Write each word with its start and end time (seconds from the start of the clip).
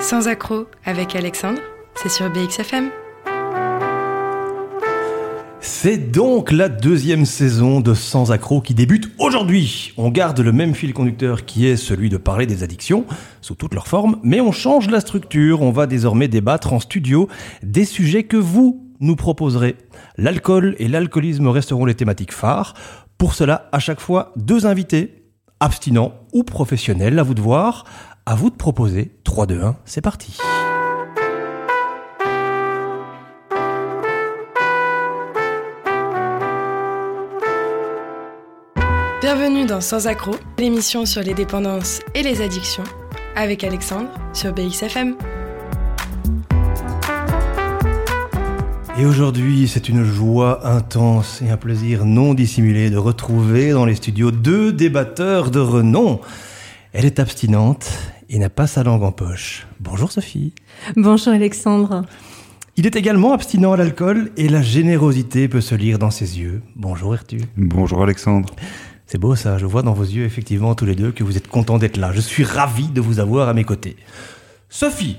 Sans 0.00 0.28
accroc 0.28 0.68
avec 0.84 1.16
Alexandre, 1.16 1.60
c'est 1.96 2.08
sur 2.08 2.30
BXFM. 2.30 2.90
C'est 5.60 6.12
donc 6.12 6.52
la 6.52 6.68
deuxième 6.68 7.24
saison 7.24 7.80
de 7.80 7.94
Sans 7.94 8.30
accroc 8.30 8.62
qui 8.62 8.74
débute 8.74 9.10
aujourd'hui. 9.18 9.92
On 9.96 10.10
garde 10.10 10.38
le 10.38 10.52
même 10.52 10.76
fil 10.76 10.94
conducteur 10.94 11.44
qui 11.44 11.66
est 11.66 11.76
celui 11.76 12.10
de 12.10 12.16
parler 12.16 12.46
des 12.46 12.62
addictions 12.62 13.06
sous 13.40 13.56
toutes 13.56 13.74
leurs 13.74 13.88
formes, 13.88 14.20
mais 14.22 14.40
on 14.40 14.52
change 14.52 14.88
la 14.88 15.00
structure. 15.00 15.62
On 15.62 15.72
va 15.72 15.88
désormais 15.88 16.28
débattre 16.28 16.72
en 16.72 16.78
studio 16.78 17.28
des 17.64 17.84
sujets 17.84 18.22
que 18.22 18.36
vous 18.36 18.88
nous 19.00 19.16
proposerez. 19.16 19.74
L'alcool 20.16 20.76
et 20.78 20.86
l'alcoolisme 20.86 21.48
resteront 21.48 21.84
les 21.84 21.96
thématiques 21.96 22.32
phares. 22.32 22.74
Pour 23.18 23.34
cela, 23.34 23.68
à 23.72 23.80
chaque 23.80 24.00
fois, 24.00 24.32
deux 24.36 24.64
invités, 24.64 25.18
abstinents 25.60 26.12
ou 26.32 26.44
professionnels, 26.44 27.18
à 27.18 27.22
vous 27.22 27.34
de 27.34 27.40
voir, 27.40 27.84
à 28.28 28.34
vous 28.34 28.50
de 28.50 28.56
proposer. 28.56 29.10
3, 29.24 29.46
2, 29.46 29.62
1, 29.62 29.76
c'est 29.86 30.02
parti. 30.02 30.36
Bienvenue 39.22 39.64
dans 39.64 39.80
Sans 39.80 40.06
accroc, 40.06 40.36
l'émission 40.58 41.06
sur 41.06 41.22
les 41.22 41.32
dépendances 41.32 42.00
et 42.14 42.22
les 42.22 42.42
addictions, 42.42 42.84
avec 43.34 43.64
Alexandre 43.64 44.10
sur 44.34 44.52
BXFM. 44.52 45.16
Et 48.98 49.06
aujourd'hui, 49.06 49.68
c'est 49.68 49.88
une 49.88 50.04
joie 50.04 50.66
intense 50.66 51.40
et 51.40 51.48
un 51.48 51.56
plaisir 51.56 52.04
non 52.04 52.34
dissimulé 52.34 52.90
de 52.90 52.98
retrouver 52.98 53.70
dans 53.70 53.86
les 53.86 53.94
studios 53.94 54.32
deux 54.32 54.70
débatteurs 54.74 55.50
de 55.50 55.60
renom. 55.60 56.20
Elle 56.92 57.06
est 57.06 57.20
abstinente 57.20 57.90
et 58.28 58.38
n'a 58.38 58.50
pas 58.50 58.66
sa 58.66 58.82
langue 58.82 59.02
en 59.02 59.12
poche. 59.12 59.66
Bonjour 59.80 60.12
Sophie. 60.12 60.52
Bonjour 60.96 61.32
Alexandre. 61.32 62.04
Il 62.76 62.86
est 62.86 62.96
également 62.96 63.32
abstinent 63.32 63.72
à 63.72 63.76
l'alcool 63.76 64.30
et 64.36 64.48
la 64.48 64.62
générosité 64.62 65.48
peut 65.48 65.60
se 65.60 65.74
lire 65.74 65.98
dans 65.98 66.10
ses 66.10 66.38
yeux. 66.38 66.62
Bonjour 66.76 67.14
Ertu. 67.14 67.40
Bonjour 67.56 68.02
Alexandre. 68.02 68.54
C'est 69.06 69.18
beau 69.18 69.34
ça, 69.34 69.58
je 69.58 69.66
vois 69.66 69.82
dans 69.82 69.94
vos 69.94 70.04
yeux 70.04 70.24
effectivement 70.24 70.74
tous 70.74 70.84
les 70.84 70.94
deux 70.94 71.10
que 71.10 71.24
vous 71.24 71.36
êtes 71.36 71.48
contents 71.48 71.78
d'être 71.78 71.96
là. 71.96 72.12
Je 72.12 72.20
suis 72.20 72.44
ravi 72.44 72.88
de 72.88 73.00
vous 73.00 73.20
avoir 73.20 73.48
à 73.48 73.54
mes 73.54 73.64
côtés. 73.64 73.96
Sophie, 74.68 75.16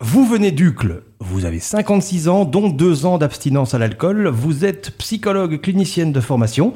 vous 0.00 0.24
venez 0.24 0.52
d'Ucle, 0.52 1.02
vous 1.18 1.44
avez 1.44 1.58
56 1.58 2.28
ans, 2.28 2.44
dont 2.44 2.68
2 2.68 3.04
ans 3.04 3.18
d'abstinence 3.18 3.74
à 3.74 3.78
l'alcool, 3.78 4.28
vous 4.28 4.64
êtes 4.64 4.92
psychologue 4.98 5.60
clinicienne 5.60 6.12
de 6.12 6.20
formation, 6.20 6.72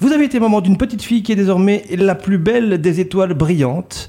vous 0.00 0.10
avez 0.10 0.24
été 0.24 0.40
maman 0.40 0.60
d'une 0.60 0.76
petite 0.76 1.02
fille 1.02 1.22
qui 1.22 1.30
est 1.30 1.36
désormais 1.36 1.84
la 1.96 2.16
plus 2.16 2.38
belle 2.38 2.80
des 2.80 2.98
étoiles 2.98 3.34
brillantes. 3.34 4.08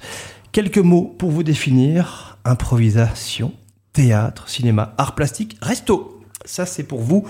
Quelques 0.51 0.77
mots 0.77 1.15
pour 1.17 1.31
vous 1.31 1.43
définir, 1.43 2.37
improvisation, 2.45 3.53
théâtre, 3.93 4.49
cinéma, 4.49 4.93
art 4.97 5.15
plastique, 5.15 5.57
resto. 5.61 6.21
Ça 6.45 6.65
c'est 6.65 6.83
pour 6.83 7.01
vous 7.01 7.27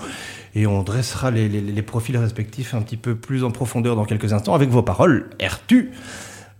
et 0.54 0.66
on 0.66 0.82
dressera 0.82 1.30
les, 1.30 1.82
profils 1.82 2.16
respectifs 2.16 2.74
un 2.74 2.82
petit 2.82 2.96
peu 2.96 3.16
plus 3.16 3.42
en 3.42 3.50
profondeur 3.50 3.96
dans 3.96 4.04
quelques 4.04 4.32
instants 4.32 4.54
avec 4.54 4.70
vos 4.70 4.82
paroles. 4.82 5.30
Ertu, 5.40 5.90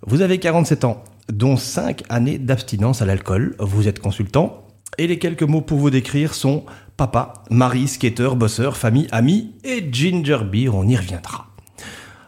vous 0.05 0.21
avez 0.21 0.39
47 0.39 0.83
ans, 0.83 1.03
dont 1.31 1.57
5 1.57 2.03
années 2.09 2.37
d'abstinence 2.37 3.01
à 3.01 3.05
l'alcool. 3.05 3.55
Vous 3.59 3.87
êtes 3.87 3.99
consultant 3.99 4.67
et 4.97 5.07
les 5.07 5.19
quelques 5.19 5.43
mots 5.43 5.61
pour 5.61 5.77
vous 5.77 5.89
décrire 5.89 6.33
sont 6.33 6.65
papa, 6.97 7.33
mari, 7.49 7.87
skater, 7.87 8.35
bosseur, 8.35 8.75
famille, 8.75 9.07
ami 9.11 9.55
et 9.63 9.87
ginger 9.91 10.39
beer. 10.43 10.69
On 10.69 10.87
y 10.87 10.97
reviendra. 10.97 11.48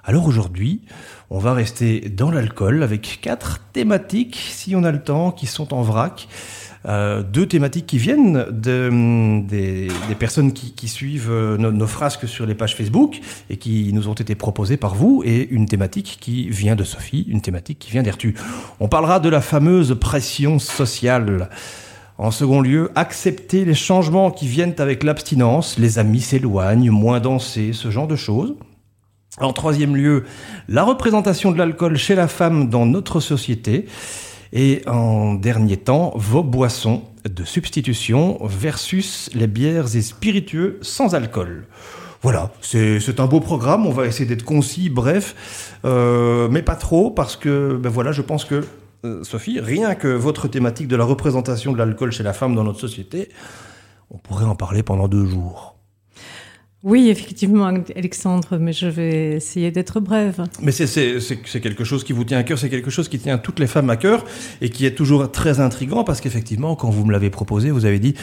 Alors 0.03 0.25
aujourd'hui, 0.25 0.81
on 1.30 1.38
va 1.38 1.53
rester 1.53 1.99
dans 2.09 2.31
l'alcool 2.31 2.81
avec 2.81 3.19
quatre 3.21 3.61
thématiques, 3.71 4.35
si 4.49 4.75
on 4.75 4.83
a 4.83 4.91
le 4.91 5.03
temps, 5.03 5.31
qui 5.31 5.45
sont 5.45 5.73
en 5.73 5.83
vrac. 5.83 6.27
Euh, 6.88 7.21
deux 7.21 7.45
thématiques 7.45 7.85
qui 7.85 7.99
viennent 7.99 8.47
de, 8.49 9.41
des, 9.47 9.88
personnes 10.17 10.52
qui, 10.52 10.73
qui 10.73 10.88
suivent 10.88 11.30
euh, 11.30 11.55
nos, 11.55 11.71
nos, 11.71 11.85
frasques 11.85 12.27
sur 12.27 12.48
les 12.48 12.55
pages 12.55 12.76
Facebook 12.76 13.21
et 13.52 13.58
qui 13.58 13.92
nous 13.93 14.08
ont 14.08 14.15
été 14.15 14.33
proposées 14.33 14.77
par 14.77 14.95
vous, 14.95 15.21
et 15.23 15.48
une 15.52 15.67
thématique 15.67 16.17
qui 16.20 16.49
vient 16.49 16.76
de 16.76 16.83
Sophie, 16.83 17.27
une 17.30 17.42
thématique 17.42 17.77
qui 17.77 17.92
vient 17.92 18.02
d'Ertu. 18.02 18.33
On 18.80 18.87
parlera 18.87 19.20
de 19.20 19.30
la 19.30 19.42
fameuse 19.42 19.95
pression 19.99 20.58
sociale. 20.58 21.49
En 22.17 22.31
second 22.31 22.61
lieu, 22.61 22.89
accepter 22.95 23.65
les 23.65 23.76
changements 23.76 24.31
qui 24.31 24.47
viennent 24.47 24.76
avec 24.80 25.03
l'abstinence, 25.03 25.77
les 25.77 25.99
amis 25.99 26.21
s'éloignent, 26.21 26.89
moins 26.89 27.20
danser, 27.20 27.73
ce 27.73 27.92
genre 27.92 28.08
de 28.08 28.15
choses. 28.15 28.55
En 29.39 29.53
troisième 29.53 29.95
lieu, 29.95 30.25
la 30.67 30.83
représentation 30.83 31.52
de 31.52 31.58
l'alcool 31.58 31.95
chez 31.95 32.15
la 32.15 32.27
femme 32.27 32.69
dans 32.69 32.86
notre 32.86 33.21
société. 33.21 33.86
Et 34.53 34.81
en 34.86 35.36
dernier 35.36 35.77
temps, 35.77 36.11
vos 36.15 36.43
boissons 36.43 37.03
de 37.23 37.45
substitution 37.45 38.37
versus 38.45 39.30
les 39.33 39.47
bières 39.47 39.95
et 39.95 40.02
spiritueux 40.02 40.80
sans 40.81 41.15
alcool. 41.15 41.67
Voilà, 42.21 42.52
c'est 42.61 43.20
un 43.20 43.25
beau 43.25 43.39
programme. 43.39 43.87
On 43.87 43.91
va 43.91 44.05
essayer 44.05 44.25
d'être 44.25 44.43
concis, 44.43 44.89
bref, 44.89 45.80
euh, 45.86 46.49
mais 46.52 46.61
pas 46.61 46.75
trop, 46.75 47.09
parce 47.09 47.37
que 47.37 47.80
ben 47.81 47.89
voilà, 47.89 48.11
je 48.11 48.21
pense 48.21 48.43
que 48.43 48.65
euh, 49.05 49.23
Sophie, 49.23 49.59
rien 49.59 49.95
que 49.95 50.09
votre 50.09 50.47
thématique 50.47 50.87
de 50.87 50.95
la 50.97 51.05
représentation 51.05 51.71
de 51.71 51.77
l'alcool 51.77 52.11
chez 52.11 52.23
la 52.23 52.33
femme 52.33 52.53
dans 52.53 52.64
notre 52.64 52.80
société, 52.80 53.30
on 54.11 54.17
pourrait 54.17 54.45
en 54.45 54.55
parler 54.55 54.83
pendant 54.83 55.08
deux 55.08 55.25
jours. 55.25 55.77
Oui, 56.83 57.09
effectivement, 57.09 57.65
Alexandre, 57.95 58.58
mais 58.58 58.73
je 58.73 58.87
vais 58.87 59.33
essayer 59.33 59.69
d'être 59.69 59.99
brève. 59.99 60.43
Mais 60.61 60.71
c'est 60.71 61.61
quelque 61.61 61.83
chose 61.83 62.03
qui 62.03 62.11
vous 62.11 62.23
tient 62.23 62.39
à 62.39 62.43
cœur, 62.43 62.58
c'est 62.58 62.69
quelque 62.69 62.89
chose 62.89 63.08
qui 63.08 63.19
tient 63.19 63.37
toutes 63.37 63.59
les 63.59 63.67
femmes 63.67 63.92
à 63.92 63.97
cœur 63.97 64.25
et 64.61 64.69
qui 64.69 64.87
est 64.87 64.95
toujours 64.95 65.31
très 65.31 65.59
intrigant 65.59 66.03
parce 66.03 66.21
qu'effectivement, 66.21 66.75
quand 66.75 66.89
vous 66.89 67.05
me 67.05 67.11
l'avez 67.11 67.30
proposé, 67.30 67.70
vous 67.70 67.86
avez 67.86 67.99
dit 67.99 68.15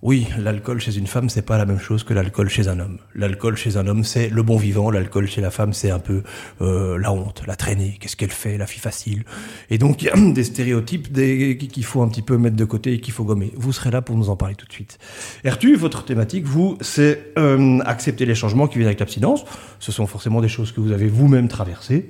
oui, 0.00 0.28
l'alcool 0.38 0.80
chez 0.80 0.96
une 0.96 1.08
femme, 1.08 1.28
c'est 1.28 1.42
pas 1.42 1.58
la 1.58 1.66
même 1.66 1.80
chose 1.80 2.04
que 2.04 2.14
l'alcool 2.14 2.48
chez 2.48 2.68
un 2.68 2.78
homme. 2.78 2.98
L'alcool 3.16 3.56
chez 3.56 3.76
un 3.76 3.88
homme, 3.88 4.04
c'est 4.04 4.28
le 4.28 4.44
bon 4.44 4.56
vivant. 4.56 4.92
L'alcool 4.92 5.26
chez 5.26 5.40
la 5.40 5.50
femme, 5.50 5.72
c'est 5.72 5.90
un 5.90 5.98
peu 5.98 6.22
euh, 6.60 6.96
la 6.98 7.12
honte, 7.12 7.42
la 7.48 7.56
traînée. 7.56 7.98
Qu'est-ce 8.00 8.14
qu'elle 8.14 8.30
fait, 8.30 8.58
la 8.58 8.68
fille 8.68 8.80
facile? 8.80 9.24
Et 9.70 9.78
donc, 9.78 10.00
il 10.02 10.04
y 10.04 10.08
a 10.08 10.16
des 10.32 10.44
stéréotypes 10.44 11.12
qu'il 11.12 11.84
faut 11.84 12.02
un 12.02 12.08
petit 12.08 12.22
peu 12.22 12.38
mettre 12.38 12.54
de 12.54 12.64
côté 12.64 12.92
et 12.92 13.00
qu'il 13.00 13.12
faut 13.12 13.24
gommer. 13.24 13.52
Vous 13.56 13.72
serez 13.72 13.90
là 13.90 14.00
pour 14.00 14.16
nous 14.16 14.30
en 14.30 14.36
parler 14.36 14.54
tout 14.54 14.66
de 14.66 14.72
suite. 14.72 14.98
Ertu, 15.42 15.74
votre 15.74 16.04
thématique, 16.04 16.44
vous, 16.44 16.78
c'est 16.80 17.32
euh, 17.36 17.80
accepter 17.80 18.24
les 18.24 18.36
changements 18.36 18.68
qui 18.68 18.78
viennent 18.78 18.86
avec 18.86 19.00
l'abstinence. 19.00 19.44
Ce 19.80 19.90
sont 19.90 20.06
forcément 20.06 20.40
des 20.40 20.48
choses 20.48 20.70
que 20.70 20.80
vous 20.80 20.92
avez 20.92 21.08
vous-même 21.08 21.48
traversées. 21.48 22.06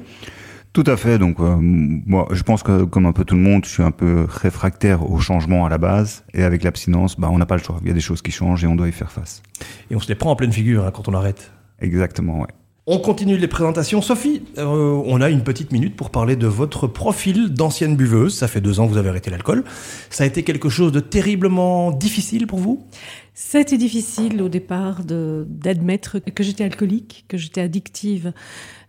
Tout 0.78 0.88
à 0.88 0.96
fait. 0.96 1.18
Donc, 1.18 1.40
euh, 1.40 1.56
moi, 1.58 2.28
je 2.30 2.40
pense 2.44 2.62
que, 2.62 2.84
comme 2.84 3.06
un 3.06 3.12
peu 3.12 3.24
tout 3.24 3.34
le 3.34 3.40
monde, 3.40 3.64
je 3.64 3.68
suis 3.68 3.82
un 3.82 3.90
peu 3.90 4.28
réfractaire 4.30 5.10
au 5.10 5.18
changement 5.18 5.66
à 5.66 5.68
la 5.68 5.76
base. 5.76 6.22
Et 6.34 6.44
avec 6.44 6.62
l'abstinence, 6.62 7.18
bah, 7.18 7.28
on 7.32 7.38
n'a 7.38 7.46
pas 7.46 7.56
le 7.56 7.62
choix. 7.64 7.80
Il 7.82 7.88
y 7.88 7.90
a 7.90 7.94
des 7.94 8.00
choses 8.00 8.22
qui 8.22 8.30
changent 8.30 8.62
et 8.62 8.68
on 8.68 8.76
doit 8.76 8.86
y 8.86 8.92
faire 8.92 9.10
face. 9.10 9.42
Et 9.90 9.96
on 9.96 9.98
se 9.98 10.06
les 10.06 10.14
prend 10.14 10.30
en 10.30 10.36
pleine 10.36 10.52
figure 10.52 10.86
hein, 10.86 10.92
quand 10.94 11.08
on 11.08 11.14
arrête. 11.14 11.50
Exactement, 11.80 12.42
ouais. 12.42 12.46
On 12.90 12.98
continue 12.98 13.36
les 13.36 13.48
présentations. 13.48 14.00
Sophie, 14.00 14.40
euh, 14.56 15.02
on 15.04 15.20
a 15.20 15.28
une 15.28 15.42
petite 15.42 15.72
minute 15.72 15.94
pour 15.94 16.08
parler 16.08 16.36
de 16.36 16.46
votre 16.46 16.86
profil 16.86 17.52
d'ancienne 17.52 17.96
buveuse. 17.96 18.34
Ça 18.34 18.48
fait 18.48 18.62
deux 18.62 18.80
ans 18.80 18.86
que 18.86 18.92
vous 18.92 18.96
avez 18.96 19.10
arrêté 19.10 19.30
l'alcool. 19.30 19.62
Ça 20.08 20.24
a 20.24 20.26
été 20.26 20.42
quelque 20.42 20.70
chose 20.70 20.90
de 20.90 21.00
terriblement 21.00 21.90
difficile 21.90 22.46
pour 22.46 22.60
vous? 22.60 22.86
C'était 23.34 23.76
difficile 23.76 24.40
au 24.40 24.48
départ 24.48 25.02
d'admettre 25.04 26.18
que 26.18 26.42
j'étais 26.42 26.64
alcoolique, 26.64 27.26
que 27.28 27.36
j'étais 27.36 27.60
addictive. 27.60 28.32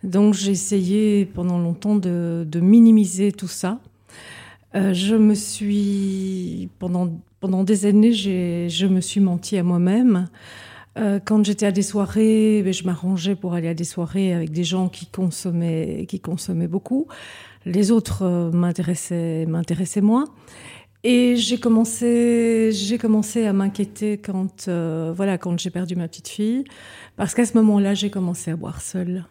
Donc 0.02 0.32
j'ai 0.32 0.52
essayé 0.52 1.26
pendant 1.26 1.58
longtemps 1.58 1.96
de, 1.96 2.46
minimiser 2.54 3.32
tout 3.32 3.48
ça. 3.48 3.80
Euh, 4.76 4.94
je 4.94 5.14
me 5.14 5.34
suis 5.34 6.70
pendant 6.78 7.20
pendant 7.40 7.64
des 7.64 7.84
années, 7.84 8.14
je 8.14 8.86
me 8.86 9.02
suis 9.02 9.20
menti 9.20 9.58
à 9.58 9.62
moi-même. 9.62 10.26
Euh, 10.98 11.20
quand 11.24 11.44
j'étais 11.44 11.66
à 11.66 11.72
des 11.72 11.82
soirées, 11.82 12.62
ben, 12.62 12.72
je 12.72 12.84
m'arrangeais 12.84 13.36
pour 13.36 13.54
aller 13.54 13.68
à 13.68 13.74
des 13.74 13.84
soirées 13.84 14.34
avec 14.34 14.50
des 14.50 14.64
gens 14.64 14.88
qui 14.88 15.06
consommaient 15.06 16.06
qui 16.08 16.20
consommaient 16.20 16.68
beaucoup. 16.68 17.06
Les 17.64 17.90
autres 17.92 18.22
euh, 18.22 18.50
m'intéressaient 18.50 19.46
m'intéressaient 19.46 20.00
moins. 20.00 20.26
Et 21.02 21.36
j'ai 21.36 21.58
commencé, 21.58 22.70
j'ai 22.72 22.98
commencé 22.98 23.46
à 23.46 23.54
m'inquiéter 23.54 24.18
quand, 24.18 24.68
euh, 24.68 25.14
voilà, 25.16 25.38
quand 25.38 25.58
j'ai 25.58 25.70
perdu 25.70 25.96
ma 25.96 26.08
petite 26.08 26.28
fille, 26.28 26.64
parce 27.16 27.34
qu'à 27.34 27.46
ce 27.46 27.56
moment-là, 27.56 27.94
j'ai 27.94 28.10
commencé 28.10 28.50
à 28.50 28.56
boire 28.56 28.82
seule. 28.82 29.24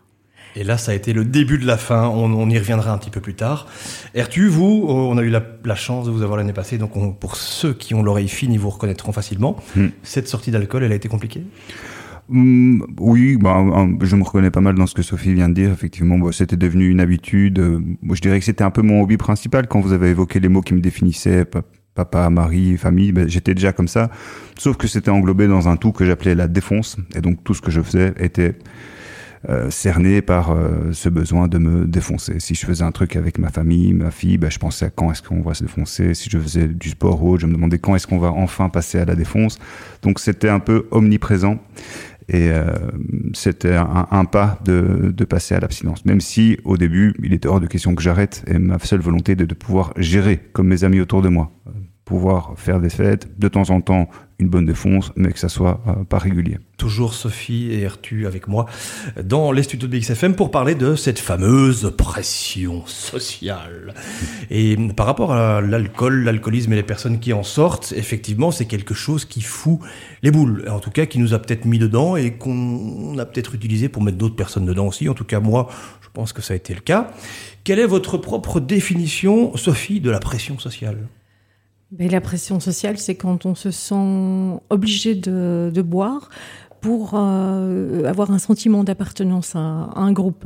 Et 0.55 0.63
là, 0.63 0.77
ça 0.77 0.91
a 0.91 0.95
été 0.95 1.13
le 1.13 1.25
début 1.25 1.57
de 1.57 1.65
la 1.65 1.77
fin. 1.77 2.07
On, 2.07 2.33
on 2.33 2.49
y 2.49 2.57
reviendra 2.57 2.91
un 2.91 2.97
petit 2.97 3.11
peu 3.11 3.21
plus 3.21 3.35
tard. 3.35 3.67
Ertu, 4.15 4.47
vous, 4.47 4.85
on 4.87 5.17
a 5.17 5.21
eu 5.21 5.29
la, 5.29 5.43
la 5.63 5.75
chance 5.75 6.05
de 6.05 6.11
vous 6.11 6.23
avoir 6.23 6.37
l'année 6.37 6.53
passée. 6.53 6.77
Donc, 6.77 6.95
on, 6.97 7.11
pour 7.11 7.35
ceux 7.35 7.73
qui 7.73 7.93
ont 7.93 8.03
l'oreille 8.03 8.27
fine, 8.27 8.51
ils 8.51 8.59
vous 8.59 8.69
reconnaîtront 8.69 9.11
facilement. 9.11 9.55
Hmm. 9.75 9.87
Cette 10.03 10.27
sortie 10.27 10.51
d'alcool, 10.51 10.83
elle 10.83 10.91
a 10.91 10.95
été 10.95 11.07
compliquée? 11.07 11.43
Mm, 12.29 12.83
oui, 12.99 13.37
bah, 13.37 13.63
je 14.01 14.15
me 14.15 14.23
reconnais 14.23 14.51
pas 14.51 14.61
mal 14.61 14.75
dans 14.75 14.85
ce 14.85 14.93
que 14.93 15.01
Sophie 15.01 15.33
vient 15.33 15.49
de 15.49 15.53
dire. 15.53 15.71
Effectivement, 15.71 16.31
c'était 16.31 16.57
devenu 16.57 16.89
une 16.89 16.99
habitude. 16.99 17.59
Moi, 18.01 18.15
je 18.15 18.21
dirais 18.21 18.39
que 18.39 18.45
c'était 18.45 18.63
un 18.63 18.71
peu 18.71 18.81
mon 18.81 19.01
hobby 19.01 19.17
principal 19.17 19.67
quand 19.67 19.79
vous 19.79 19.93
avez 19.93 20.09
évoqué 20.09 20.39
les 20.39 20.49
mots 20.49 20.61
qui 20.61 20.73
me 20.73 20.81
définissaient. 20.81 21.45
Papa, 21.95 22.29
mari, 22.29 22.77
famille, 22.77 23.11
ben, 23.11 23.27
j'étais 23.27 23.53
déjà 23.53 23.73
comme 23.73 23.87
ça. 23.87 24.09
Sauf 24.57 24.77
que 24.77 24.87
c'était 24.87 25.09
englobé 25.09 25.47
dans 25.47 25.67
un 25.67 25.75
tout 25.75 25.91
que 25.91 26.05
j'appelais 26.05 26.35
la 26.35 26.47
défonce. 26.47 26.97
Et 27.15 27.21
donc, 27.21 27.43
tout 27.43 27.53
ce 27.53 27.61
que 27.61 27.71
je 27.71 27.81
faisais 27.81 28.13
était 28.19 28.55
euh, 29.47 29.69
cerné 29.69 30.21
par 30.21 30.51
euh, 30.51 30.91
ce 30.91 31.07
besoin 31.07 31.47
de 31.47 31.57
me 31.57 31.87
défoncer. 31.87 32.41
Si 32.41 32.55
je 32.55 32.65
faisais 32.65 32.83
un 32.83 32.91
truc 32.91 33.15
avec 33.15 33.37
ma 33.37 33.49
famille, 33.49 33.93
ma 33.93 34.11
fille, 34.11 34.37
bah, 34.37 34.49
je 34.49 34.59
pensais 34.59 34.85
à 34.85 34.89
quand 34.89 35.11
est-ce 35.11 35.21
qu'on 35.21 35.41
va 35.41 35.53
se 35.53 35.63
défoncer. 35.63 36.13
Si 36.13 36.29
je 36.29 36.37
faisais 36.37 36.67
du 36.67 36.89
sport 36.89 37.23
ou 37.23 37.31
autre, 37.31 37.41
je 37.41 37.47
me 37.47 37.53
demandais 37.53 37.79
quand 37.79 37.95
est-ce 37.95 38.05
qu'on 38.05 38.19
va 38.19 38.33
enfin 38.33 38.67
passer 38.67 38.99
à 38.99 39.05
la 39.05 39.15
défonce. 39.15 39.57
Donc 40.01 40.19
c'était 40.19 40.49
un 40.49 40.59
peu 40.59 40.87
omniprésent. 40.91 41.57
Et 42.27 42.51
euh, 42.51 42.73
c'était 43.33 43.75
un, 43.75 44.25
pas 44.25 44.59
de, 44.65 45.23
passer 45.23 45.55
à 45.55 45.61
l'abstinence. 45.61 46.03
Même 46.05 46.19
si, 46.19 46.57
au 46.65 46.75
début, 46.75 47.15
il 47.23 47.33
était 47.33 47.47
hors 47.47 47.61
de 47.61 47.65
question 47.65 47.95
que 47.95 48.03
j'arrête. 48.03 48.43
Et 48.45 48.59
ma 48.59 48.77
seule 48.79 48.99
volonté 48.99 49.35
de, 49.35 49.45
de 49.45 49.53
pouvoir 49.53 49.93
gérer, 49.95 50.37
comme 50.51 50.67
mes 50.67 50.83
amis 50.83 50.99
autour 50.99 51.21
de 51.21 51.29
moi, 51.29 51.51
pouvoir 52.03 52.53
faire 52.57 52.81
des 52.81 52.89
fêtes, 52.89 53.39
de 53.39 53.47
temps 53.47 53.69
en 53.69 53.79
temps 53.79 54.09
une 54.39 54.47
bonne 54.47 54.65
défonce, 54.65 55.11
mais 55.17 55.33
que 55.33 55.39
ça 55.39 55.49
soit 55.49 55.81
euh, 55.87 56.03
pas 56.05 56.17
régulier. 56.17 56.57
Toujours 56.77 57.13
Sophie 57.13 57.71
et 57.71 57.81
Ertu 57.81 58.25
avec 58.25 58.47
moi 58.47 58.67
dans 59.21 59.51
les 59.51 59.63
studios 59.63 59.89
de 59.89 59.97
BXFM 59.97 60.33
pour 60.33 60.49
parler 60.49 60.75
de 60.75 60.95
cette 60.95 61.19
fameuse 61.19 61.93
pression 61.97 62.85
sociale. 62.85 63.93
Et 64.49 64.77
par 64.95 65.05
rapport 65.05 65.33
à 65.33 65.59
l'alcool, 65.59 66.23
l'alcoolisme 66.23 66.71
et 66.71 66.77
les 66.77 66.83
personnes 66.83 67.19
qui 67.19 67.33
en 67.33 67.43
sortent, 67.43 67.93
effectivement, 67.97 68.51
c'est 68.51 68.65
quelque 68.65 68.93
chose 68.93 69.25
qui 69.25 69.41
fout 69.41 69.79
les 70.23 70.31
boules. 70.31 70.65
En 70.69 70.79
tout 70.79 70.91
cas, 70.91 71.05
qui 71.05 71.19
nous 71.19 71.33
a 71.33 71.39
peut-être 71.39 71.65
mis 71.65 71.79
dedans 71.79 72.15
et 72.15 72.31
qu'on 72.31 73.17
a 73.17 73.25
peut-être 73.25 73.55
utilisé 73.55 73.89
pour 73.89 74.01
mettre 74.01 74.17
d'autres 74.17 74.37
personnes 74.37 74.65
dedans 74.65 74.87
aussi. 74.87 75.09
En 75.09 75.13
tout 75.13 75.25
cas, 75.25 75.41
moi, 75.41 75.67
je 76.01 76.07
pense 76.13 76.31
que 76.31 76.41
ça 76.41 76.53
a 76.53 76.57
été 76.57 76.73
le 76.73 76.81
cas. 76.81 77.11
Quelle 77.65 77.79
est 77.79 77.85
votre 77.85 78.17
propre 78.17 78.61
définition, 78.61 79.55
Sophie, 79.57 79.99
de 79.99 80.09
la 80.09 80.19
pression 80.19 80.57
sociale? 80.59 81.07
La 81.97 82.21
pression 82.21 82.59
sociale, 82.59 82.97
c'est 82.97 83.15
quand 83.15 83.45
on 83.45 83.55
se 83.55 83.71
sent 83.71 84.59
obligé 84.69 85.15
de, 85.15 85.71
de 85.73 85.81
boire 85.81 86.29
pour 86.81 87.11
euh, 87.13 88.05
avoir 88.05 88.31
un 88.31 88.39
sentiment 88.39 88.83
d'appartenance 88.83 89.55
à, 89.55 89.59
à, 89.59 89.99
un 89.99 90.11
groupe. 90.11 90.45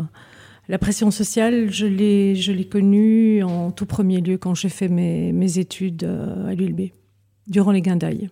La 0.69 0.77
pression 0.77 1.11
sociale, 1.11 1.71
je 1.71 1.85
l'ai, 1.85 2.35
je 2.35 2.51
l'ai 2.51 2.65
connue 2.65 3.43
en 3.43 3.71
tout 3.71 3.85
premier 3.85 4.21
lieu 4.21 4.37
quand 4.37 4.55
j'ai 4.55 4.69
fait 4.69 4.87
mes, 4.87 5.33
mes 5.33 5.59
études 5.59 6.05
euh, 6.05 6.47
à 6.47 6.53
l'ULB, 6.53 6.91
durant 7.47 7.71
les 7.71 7.81
Guindailles. 7.81 8.29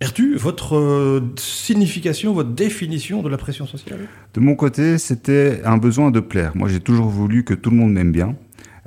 Ertu, 0.00 0.34
votre 0.36 0.76
euh, 0.76 1.20
signification, 1.36 2.34
votre 2.34 2.50
définition 2.50 3.22
de 3.22 3.28
la 3.28 3.38
pression 3.38 3.66
sociale? 3.66 4.00
De 4.34 4.40
mon 4.40 4.56
côté, 4.56 4.98
c'était 4.98 5.60
un 5.64 5.78
besoin 5.78 6.10
de 6.10 6.20
plaire. 6.20 6.52
Moi, 6.56 6.68
j'ai 6.68 6.80
toujours 6.80 7.06
voulu 7.06 7.44
que 7.44 7.54
tout 7.54 7.70
le 7.70 7.76
monde 7.76 7.92
m'aime 7.92 8.12
bien. 8.12 8.36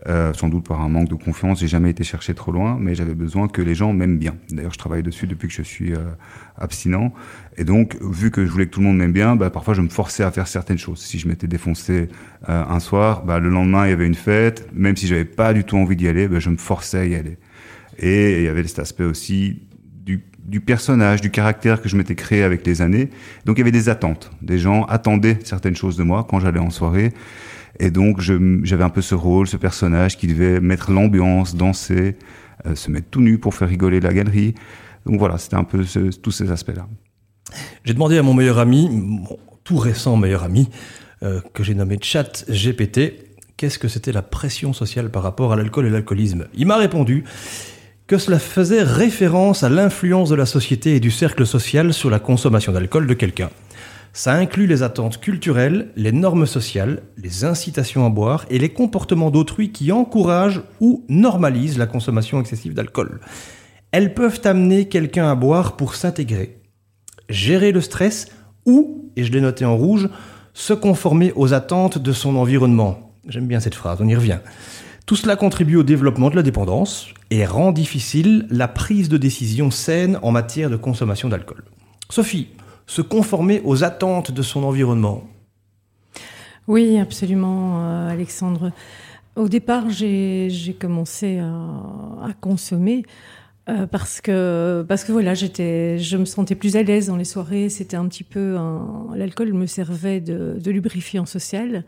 Euh, 0.08 0.34
sans 0.34 0.50
doute 0.50 0.68
par 0.68 0.82
un 0.82 0.90
manque 0.90 1.10
de 1.10 1.16
confiance, 1.16 1.62
j'ai 1.62 1.68
jamais 1.68 1.90
été 1.90 2.04
chercher 2.04 2.36
trop 2.36 2.52
loin, 2.52 2.78
mais 2.80 2.94
j'avais 2.94 3.16
besoin 3.16 3.48
que 3.48 3.62
les 3.62 3.74
gens 3.74 3.92
m'aiment 3.92 4.20
bien. 4.20 4.36
D'ailleurs, 4.52 4.74
je 4.74 4.78
travaille 4.78 5.02
dessus 5.02 5.26
depuis 5.26 5.48
que 5.48 5.54
je 5.54 5.64
suis 5.64 5.94
euh, 5.94 5.98
abstinent. 6.58 7.12
Et 7.58 7.64
donc, 7.64 7.98
vu 8.02 8.30
que 8.30 8.46
je 8.46 8.52
voulais 8.52 8.68
que 8.68 8.72
tout 8.72 8.82
le 8.82 8.86
monde 8.86 8.98
m'aime 8.98 9.14
bien, 9.14 9.36
bah, 9.36 9.50
parfois 9.50 9.74
je 9.74 9.82
me 9.82 9.90
forçais 9.90 10.24
à 10.24 10.30
faire 10.30 10.48
certaines 10.48 10.78
choses. 10.78 11.00
Si 11.00 11.18
je 11.18 11.28
m'étais 11.28 11.48
défoncé 11.48 12.10
euh, 12.50 12.64
un 12.68 12.80
soir, 12.80 13.24
bah, 13.26 13.40
le 13.40 13.50
lendemain 13.50 13.88
il 13.88 13.90
y 13.90 13.94
avait 13.94 14.06
une 14.06 14.16
fête, 14.16 14.68
même 14.74 14.96
si 14.96 15.08
j'avais 15.08 15.26
pas 15.26 15.54
du 15.54 15.64
tout 15.64 15.78
envie 15.78 15.96
d'y 15.96 16.08
aller, 16.08 16.28
bah, 16.28 16.40
je 16.40 16.52
me 16.52 16.58
forçais 16.58 17.00
à 17.00 17.06
y 17.06 17.16
aller. 17.16 17.40
Et 17.98 18.40
il 18.40 18.44
y 18.44 18.48
avait 18.48 18.66
cet 18.68 18.80
aspect 18.80 19.06
aussi 19.06 19.64
du, 20.06 20.24
du 20.44 20.60
personnage, 20.60 21.22
du 21.22 21.32
caractère 21.32 21.82
que 21.82 21.90
je 21.90 21.98
m'étais 21.98 22.16
créé 22.16 22.44
avec 22.44 22.64
les 22.68 22.84
années. 22.84 23.10
Donc 23.46 23.58
il 23.58 23.62
y 23.62 23.64
avait 23.64 23.72
des 23.72 23.90
attentes. 23.90 24.30
Des 24.44 24.60
gens 24.60 24.84
attendaient 24.84 25.40
certaines 25.44 25.76
choses 25.76 25.98
de 25.98 26.04
moi 26.04 26.28
quand 26.30 26.40
j'allais 26.40 26.60
en 26.60 26.70
soirée. 26.70 27.12
Et 27.80 27.92
donc, 27.92 28.22
j'avais 28.22 28.84
un 28.84 28.90
peu 28.90 29.02
ce 29.02 29.16
rôle, 29.16 29.48
ce 29.48 29.58
personnage 29.58 30.18
qui 30.18 30.28
devait 30.28 30.60
mettre 30.60 30.92
l'ambiance, 30.92 31.56
danser, 31.56 32.16
euh, 32.66 32.76
se 32.76 32.90
mettre 32.90 33.08
tout 33.10 33.22
nu 33.22 33.38
pour 33.38 33.54
faire 33.54 33.68
rigoler 33.68 34.00
la 34.00 34.14
galerie. 34.14 34.56
Donc 35.06 35.20
voilà, 35.20 35.38
c'était 35.38 35.56
un 35.56 35.64
peu 35.64 35.84
tous 36.22 36.32
ces 36.32 36.52
aspects-là. 36.52 36.88
J'ai 37.84 37.94
demandé 37.94 38.18
à 38.18 38.24
mon 38.24 38.34
meilleur 38.34 38.60
ami, 38.60 38.90
mon 38.90 39.38
tout 39.64 39.78
récent 39.78 40.16
meilleur 40.16 40.44
ami, 40.44 40.70
euh, 41.24 41.42
que 41.54 41.64
j'ai 41.64 41.76
nommé 41.76 41.98
Chat 42.02 42.46
GPT, 42.50 43.26
qu'est-ce 43.58 43.80
que 43.80 43.88
c'était 43.88 44.12
la 44.12 44.22
pression 44.22 44.74
sociale 44.74 45.10
par 45.10 45.24
rapport 45.24 45.54
à 45.54 45.56
l'alcool 45.56 45.88
et 45.88 45.90
l'alcoolisme? 45.90 46.48
Il 46.56 46.68
m'a 46.68 46.78
répondu 46.78 47.24
que 48.08 48.18
cela 48.18 48.40
faisait 48.40 48.84
référence 48.84 49.64
à 49.64 49.70
l'influence 49.70 50.30
de 50.30 50.36
la 50.36 50.46
société 50.46 50.96
et 50.96 51.00
du 51.00 51.12
cercle 51.12 51.46
social 51.46 51.94
sur 51.94 52.10
la 52.10 52.20
consommation 52.20 52.72
d'alcool 52.72 53.08
de 53.08 53.14
quelqu'un. 53.14 53.50
Ça 54.18 54.34
inclut 54.34 54.66
les 54.66 54.82
attentes 54.82 55.20
culturelles, 55.20 55.90
les 55.98 56.14
normes 56.14 56.46
sociales, 56.46 57.02
les 57.18 57.44
incitations 57.44 58.06
à 58.06 58.10
boire 58.10 58.46
et 58.50 58.60
les 58.60 58.70
comportements 58.70 59.30
d'autrui 59.30 59.74
qui 59.74 59.92
encouragent 59.92 60.62
ou 60.80 61.04
normalisent 61.10 61.78
la 61.78 61.86
consommation 61.86 62.40
excessive 62.40 62.74
d'alcool. 62.74 63.20
Elles 63.92 64.14
peuvent 64.14 64.40
amener 64.46 64.88
quelqu'un 64.88 65.30
à 65.30 65.36
boire 65.36 65.76
pour 65.76 65.96
s'intégrer, 65.96 66.62
gérer 67.28 67.74
le 67.74 67.82
stress 67.82 68.30
ou, 68.66 69.12
et 69.18 69.26
je 69.26 69.34
l'ai 69.34 69.42
noté 69.42 69.66
en 69.66 69.76
rouge, 69.76 70.08
se 70.54 70.72
conformer 70.72 71.34
aux 71.36 71.54
attentes 71.54 71.98
de 71.98 72.14
son 72.14 72.38
environnement. 72.38 73.12
J'aime 73.28 73.48
bien 73.48 73.60
cette 73.60 73.76
phrase, 73.76 73.98
on 74.00 74.08
y 74.08 74.16
revient. 74.16 74.40
Tout 75.06 75.18
cela 75.18 75.36
contribue 75.36 75.76
au 75.76 75.84
développement 75.84 76.30
de 76.30 76.38
la 76.38 76.42
dépendance 76.42 77.10
et 77.32 77.46
rend 77.46 77.74
difficile 77.74 78.48
la 78.50 78.70
prise 78.70 79.10
de 79.10 79.18
décision 79.18 79.72
saine 79.72 80.20
en 80.22 80.32
matière 80.32 80.70
de 80.70 80.78
consommation 80.78 81.28
d'alcool. 81.28 81.66
Sophie, 82.10 82.48
se 82.88 83.02
conformer 83.02 83.62
aux 83.64 83.84
attentes 83.84 84.32
de 84.32 84.42
son 84.42 84.64
environnement. 84.64 85.24
Oui, 86.68 86.98
absolument, 86.98 87.84
euh, 87.84 88.10
Alexandre. 88.10 88.72
Au 89.36 89.50
départ, 89.50 89.90
j'ai 89.90 90.78
commencé 90.80 91.40
à, 91.40 92.30
consommer 92.40 93.04
euh, 93.68 93.86
parce 93.88 94.22
que 94.22 94.86
parce 94.88 95.04
que 95.04 95.12
voilà, 95.12 95.34
j'étais, 95.34 95.98
je 96.00 96.18
me 96.18 96.26
sentais 96.26 96.56
plus 96.56 96.76
à 96.78 96.84
l'aise 96.84 97.08
dans 97.08 97.18
les 97.18 97.26
soirées. 97.26 97.70
C'était 97.70 97.98
un 97.98 98.08
petit 98.08 98.24
peu 98.24 98.56
l'alcool 99.14 99.54
me 99.54 99.66
servait 99.66 100.22
de 100.22 100.72
lubrifiant 100.72 101.26
social. 101.26 101.84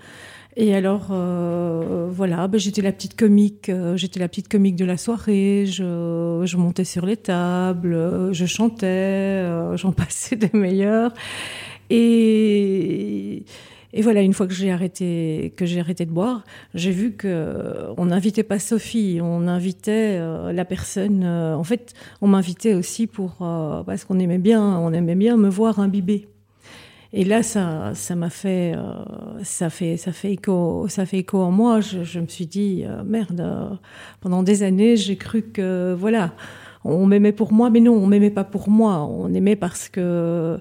Et 0.60 0.74
alors, 0.74 1.10
euh, 1.12 2.10
voilà, 2.12 2.48
ben, 2.48 2.58
j'étais 2.60 2.82
la 2.82 2.92
petite 2.92 3.16
comique, 3.16 3.70
euh, 3.70 3.96
j'étais 3.96 4.20
la 4.20 4.28
petite 4.28 4.48
comique 4.48 4.76
de 4.76 4.86
la 4.86 4.98
soirée. 4.98 5.66
Je, 5.68 6.58
montais 6.58 6.84
sur 6.84 7.06
les 7.06 7.16
tables, 7.16 7.94
euh, 7.94 8.34
je 8.34 8.48
chantais, 8.48 9.46
j'en 9.78 9.92
passais 9.94 10.36
des 10.36 10.50
meilleurs. 10.54 11.14
Et, 11.92 13.46
et 13.94 14.02
voilà, 14.02 14.22
une 14.22 14.34
fois 14.34 14.48
que 14.48 14.54
j'ai 14.56 14.72
arrêté, 14.72 15.54
que 15.56 15.68
j'ai 15.68 15.80
arrêté 15.80 16.06
de 16.08 16.12
boire, 16.12 16.44
j'ai 16.74 16.92
vu 16.92 17.12
que 17.12 17.94
on 17.96 18.08
n'invitait 18.08 18.42
pas 18.42 18.58
Sophie, 18.58 19.20
on 19.22 19.48
invitait 19.48 20.20
la 20.52 20.66
personne. 20.66 21.24
En 21.24 21.64
fait, 21.64 21.94
on 22.22 22.28
m'invitait 22.28 22.74
aussi 22.74 23.06
pour 23.06 23.36
parce 23.38 24.06
qu'on 24.06 24.18
aimait 24.18 24.40
bien, 24.40 24.64
on 24.80 24.92
aimait 24.92 25.16
bien 25.16 25.38
me 25.38 25.50
voir 25.50 25.80
imbiber. 25.80 26.28
Et 27.14 27.24
là, 27.24 27.42
ça, 27.42 27.94
ça 27.94 28.16
m'a 28.16 28.30
fait, 28.30 28.74
euh, 28.76 29.44
ça 29.44 29.70
fait, 29.70 29.98
ça 29.98 30.12
fait 30.12 30.34
écho, 30.34 30.88
ça 30.90 31.06
fait 31.06 31.20
écho 31.20 31.40
en 31.40 31.52
moi. 31.52 31.80
Je, 31.80 32.20
me 32.20 32.28
suis 32.28 32.48
dit, 32.48 32.84
euh, 32.86 33.04
merde. 33.04 33.40
Euh, 33.40 33.70
pendant 34.20 34.44
des 34.44 34.64
années, 34.64 34.98
j'ai 34.98 35.16
cru 35.16 35.42
que, 35.42 35.96
voilà, 35.98 36.34
on 36.84 37.06
m'aimait 37.06 37.32
pour 37.32 37.54
moi, 37.54 37.70
mais 37.70 37.80
non, 37.80 37.94
on 37.94 38.08
m'aimait 38.08 38.30
pas 38.30 38.44
pour 38.44 38.70
moi. 38.70 39.06
On 39.06 39.34
aimait 39.34 39.56
parce 39.56 39.88
que, 39.90 40.60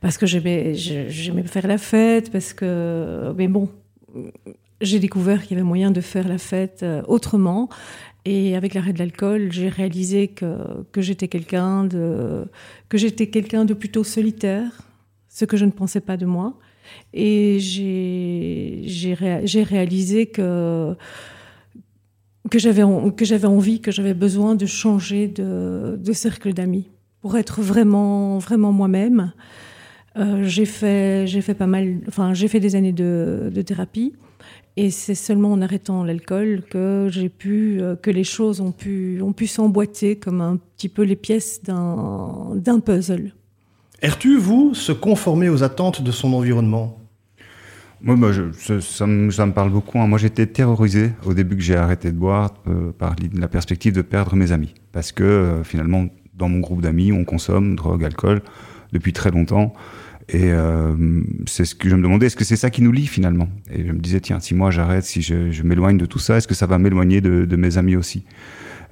parce 0.00 0.18
que 0.18 0.26
j'aimais, 0.26 0.74
j'aimais 0.74 1.42
faire 1.42 1.66
la 1.66 1.78
fête, 1.78 2.30
parce 2.30 2.52
que, 2.52 3.32
mais 3.36 3.48
bon, 3.48 3.68
j'ai 4.80 5.00
découvert 5.00 5.42
qu'il 5.42 5.56
y 5.56 5.60
avait 5.60 5.68
moyen 5.68 5.90
de 5.90 6.00
faire 6.00 6.28
la 6.28 6.38
fête 6.38 6.84
autrement. 7.08 7.68
Et 8.24 8.56
avec 8.56 8.74
l'arrêt 8.74 8.92
de 8.92 8.98
l'alcool, 8.98 9.50
j'ai 9.50 9.68
réalisé 9.68 10.28
que, 10.28 10.84
que 10.92 11.00
j'étais 11.00 11.28
quelqu'un 11.28 11.84
de, 11.84 12.44
que 12.88 12.98
j'étais 12.98 13.28
quelqu'un 13.28 13.64
de 13.64 13.74
plutôt 13.74 14.04
solitaire 14.04 14.87
ce 15.38 15.44
que 15.44 15.56
je 15.56 15.64
ne 15.64 15.70
pensais 15.70 16.00
pas 16.00 16.16
de 16.16 16.26
moi. 16.26 16.58
Et 17.14 17.58
j'ai 17.60 19.14
ré, 19.14 19.44
réalisé 19.62 20.26
que 20.26 20.96
que 22.50 22.58
j'avais 22.58 22.82
envie, 22.82 23.80
que 23.80 23.92
j'avais 23.92 24.14
besoin 24.14 24.54
de 24.54 24.64
changer 24.64 25.28
de, 25.28 26.12
cercle 26.12 26.54
d'amis 26.54 26.88
pour 27.20 27.36
être 27.36 27.60
vraiment 27.60 28.38
vraiment 28.38 28.72
moi-même. 28.72 29.32
Euh, 30.16 30.42
j'ai 30.42 30.64
fait 30.64 31.26
j'ai 31.28 31.42
fait 31.42 31.54
pas 31.54 31.66
mal, 31.68 32.00
enfin 32.08 32.34
j'ai 32.34 32.48
fait 32.48 32.58
des 32.58 32.74
années 32.74 32.92
de, 32.92 33.62
thérapie 33.64 34.14
et 34.76 34.90
c'est 34.90 35.14
seulement 35.14 35.52
en 35.52 35.60
arrêtant 35.60 36.02
l'alcool 36.02 36.64
que 36.68 37.08
j'ai 37.10 37.28
pu 37.28 37.80
euh, 37.80 37.94
que 37.94 38.10
les 38.10 38.24
choses 38.24 38.60
ont 38.60 38.72
pu 38.72 39.20
ont 39.22 39.34
pu 39.34 39.46
s'emboîter 39.46 40.16
comme 40.16 40.40
un 40.40 40.56
petit 40.56 40.88
peu 40.88 41.02
les 41.02 41.16
pièces 41.16 41.62
d'un 41.62 42.80
puzzle. 42.84 43.34
Ertu, 44.00 44.38
vous, 44.38 44.74
se 44.74 44.92
conformer 44.92 45.48
aux 45.48 45.62
attentes 45.62 46.02
de 46.02 46.12
son 46.12 46.32
environnement? 46.32 46.98
Moi, 48.00 48.32
ça, 48.80 49.06
me, 49.06 49.50
parle 49.50 49.70
beaucoup. 49.70 49.98
Hein. 49.98 50.06
Moi, 50.06 50.18
j'étais 50.18 50.46
terrorisé 50.46 51.10
au 51.24 51.34
début 51.34 51.56
que 51.56 51.62
j'ai 51.62 51.74
arrêté 51.74 52.12
de 52.12 52.16
boire 52.16 52.54
euh, 52.68 52.92
par 52.92 53.16
la 53.34 53.48
perspective 53.48 53.92
de 53.92 54.02
perdre 54.02 54.36
mes 54.36 54.52
amis. 54.52 54.74
Parce 54.92 55.10
que 55.10 55.24
euh, 55.24 55.64
finalement, 55.64 56.06
dans 56.34 56.48
mon 56.48 56.60
groupe 56.60 56.80
d'amis, 56.80 57.10
on 57.10 57.24
consomme 57.24 57.74
drogue, 57.74 58.04
alcool 58.04 58.42
depuis 58.92 59.12
très 59.12 59.32
longtemps. 59.32 59.74
Et 60.28 60.52
euh, 60.52 60.94
c'est 61.46 61.64
ce 61.64 61.74
que 61.74 61.88
je 61.88 61.96
me 61.96 62.02
demandais, 62.02 62.26
est-ce 62.26 62.36
que 62.36 62.44
c'est 62.44 62.56
ça 62.56 62.70
qui 62.70 62.82
nous 62.82 62.92
lie 62.92 63.06
finalement? 63.06 63.48
Et 63.72 63.86
je 63.86 63.92
me 63.92 63.98
disais, 63.98 64.20
tiens, 64.20 64.40
si 64.40 64.54
moi 64.54 64.70
j'arrête, 64.70 65.04
si 65.04 65.22
je, 65.22 65.62
m'éloigne 65.62 65.96
de 65.96 66.06
tout 66.06 66.18
ça, 66.18 66.36
est-ce 66.36 66.46
que 66.46 66.54
ça 66.54 66.66
va 66.66 66.78
m'éloigner 66.78 67.20
de, 67.20 67.56
mes 67.56 67.78
amis 67.78 67.96
aussi? 67.96 68.24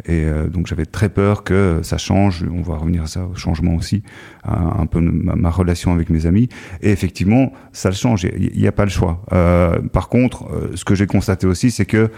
Et 0.04 0.24
euh, 0.24 0.48
donc 0.48 0.66
j'avais 0.66 0.86
très 0.86 1.08
peur 1.08 1.42
que 1.42 1.80
ça 1.82 1.98
change. 1.98 2.44
On 2.50 2.62
va 2.62 2.76
revenir 2.76 3.04
à 3.04 3.06
ça, 3.06 3.26
au 3.26 3.34
changement 3.34 3.74
aussi, 3.74 4.02
un, 4.44 4.86
peu 4.86 5.00
ma, 5.00 5.34
ma, 5.34 5.50
relation 5.50 5.92
avec 5.92 6.10
mes 6.10 6.26
amis. 6.26 6.48
Et 6.82 6.90
effectivement, 6.90 7.52
ça 7.72 7.88
le 7.88 7.94
change. 7.94 8.24
Il 8.24 8.60
n'y 8.60 8.66
a 8.66 8.72
pas 8.72 8.84
le 8.84 8.90
choix. 8.90 9.24
Euh, 9.32 9.80
par 9.92 10.08
contre, 10.08 10.44
euh, 10.52 10.72
ce 10.74 10.84
que 10.84 10.94
j'ai 10.94 11.06
constaté 11.06 11.46
aussi, 11.46 11.70
c'est 11.70 11.86
que 11.86 12.10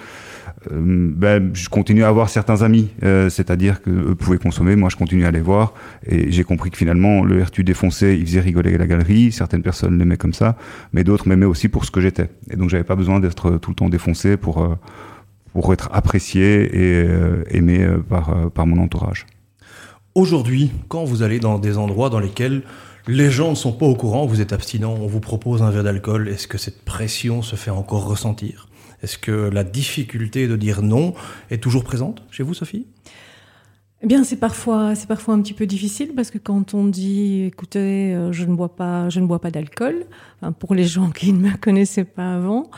euh, 0.72 1.12
ben, 1.14 1.50
je 1.54 1.68
continue 1.68 2.04
à 2.04 2.08
avoir 2.08 2.28
certains 2.28 2.62
amis, 2.62 2.90
euh, 3.04 3.28
c'est-à-dire 3.28 3.80
que 3.80 3.90
eux 3.90 4.14
pouvaient 4.14 4.38
consommer, 4.38 4.76
moi 4.76 4.88
je 4.88 4.96
continue 4.96 5.24
à 5.24 5.30
les 5.30 5.40
voir, 5.40 5.72
et 6.06 6.32
j'ai 6.32 6.44
compris 6.44 6.70
que 6.70 6.76
finalement 6.76 7.22
le 7.22 7.42
RTU 7.42 7.62
défoncé, 7.64 8.16
il 8.18 8.26
faisait 8.26 8.40
rigoler 8.40 8.76
la 8.76 8.86
galerie, 8.86 9.30
certaines 9.30 9.62
personnes 9.62 9.98
l'aimaient 9.98 10.16
comme 10.16 10.32
ça, 10.32 10.56
mais 10.92 11.04
d'autres 11.04 11.28
m'aimaient 11.28 11.46
aussi 11.46 11.68
pour 11.68 11.84
ce 11.84 11.90
que 11.90 12.00
j'étais, 12.00 12.30
et 12.50 12.56
donc 12.56 12.70
j'avais 12.70 12.84
pas 12.84 12.96
besoin 12.96 13.20
d'être 13.20 13.58
tout 13.58 13.70
le 13.70 13.76
temps 13.76 13.88
défoncé 13.88 14.36
pour 14.36 14.62
euh, 14.62 14.74
pour 15.52 15.72
être 15.72 15.88
apprécié 15.92 16.62
et 16.62 17.04
euh, 17.04 17.44
aimé 17.50 17.82
euh, 17.82 17.98
par 17.98 18.50
par 18.52 18.66
mon 18.66 18.82
entourage. 18.82 19.26
Aujourd'hui, 20.14 20.72
quand 20.88 21.04
vous 21.04 21.22
allez 21.22 21.38
dans 21.38 21.58
des 21.58 21.78
endroits 21.78 22.10
dans 22.10 22.18
lesquels 22.18 22.62
les 23.06 23.30
gens 23.30 23.50
ne 23.50 23.54
sont 23.54 23.72
pas 23.72 23.86
au 23.86 23.94
courant, 23.94 24.26
vous 24.26 24.40
êtes 24.40 24.52
abstinent, 24.52 24.92
on 24.92 25.06
vous 25.06 25.20
propose 25.20 25.62
un 25.62 25.70
verre 25.70 25.84
d'alcool, 25.84 26.28
est-ce 26.28 26.46
que 26.46 26.58
cette 26.58 26.84
pression 26.84 27.40
se 27.40 27.56
fait 27.56 27.70
encore 27.70 28.06
ressentir? 28.06 28.68
Est-ce 29.02 29.16
que 29.16 29.30
la 29.30 29.64
difficulté 29.64 30.48
de 30.48 30.56
dire 30.56 30.82
non 30.82 31.14
est 31.50 31.62
toujours 31.62 31.84
présente 31.84 32.22
chez 32.30 32.42
vous, 32.42 32.52
Sophie? 32.52 32.86
Eh 34.02 34.06
bien, 34.06 34.22
c'est 34.24 34.36
parfois, 34.36 34.94
c'est 34.94 35.08
parfois 35.08 35.34
un 35.34 35.40
petit 35.40 35.54
peu 35.54 35.66
difficile 35.66 36.12
parce 36.14 36.30
que 36.30 36.38
quand 36.38 36.74
on 36.74 36.84
dit, 36.84 37.44
écoutez, 37.44 38.14
euh, 38.14 38.30
je 38.32 38.44
ne 38.44 38.54
bois 38.54 38.76
pas, 38.76 39.08
je 39.08 39.18
ne 39.20 39.26
bois 39.26 39.40
pas 39.40 39.50
d'alcool, 39.50 40.04
pour 40.58 40.74
les 40.74 40.84
gens 40.84 41.10
qui 41.10 41.32
ne 41.32 41.38
me 41.38 41.56
connaissaient 41.56 42.04
pas 42.04 42.34
avant, 42.34 42.70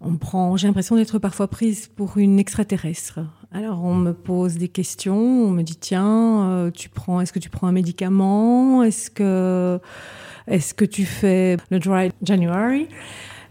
on 0.00 0.16
prend, 0.16 0.56
j'ai 0.56 0.66
l'impression 0.66 0.96
d'être 0.96 1.18
parfois 1.18 1.48
prise 1.48 1.88
pour 1.88 2.18
une 2.18 2.38
extraterrestre. 2.38 3.20
Alors, 3.50 3.82
on 3.84 3.94
me 3.94 4.12
pose 4.12 4.56
des 4.56 4.68
questions, 4.68 5.16
on 5.16 5.50
me 5.50 5.62
dit, 5.62 5.76
tiens, 5.76 6.50
euh, 6.50 6.70
tu 6.70 6.88
prends, 6.88 7.20
est-ce 7.20 7.32
que 7.32 7.38
tu 7.38 7.50
prends 7.50 7.66
un 7.66 7.72
médicament, 7.72 8.82
est-ce 8.82 9.10
que, 9.10 9.80
est-ce 10.46 10.74
que 10.74 10.84
tu 10.84 11.04
fais 11.04 11.56
le 11.70 11.78
dry 11.78 12.10
January? 12.22 12.88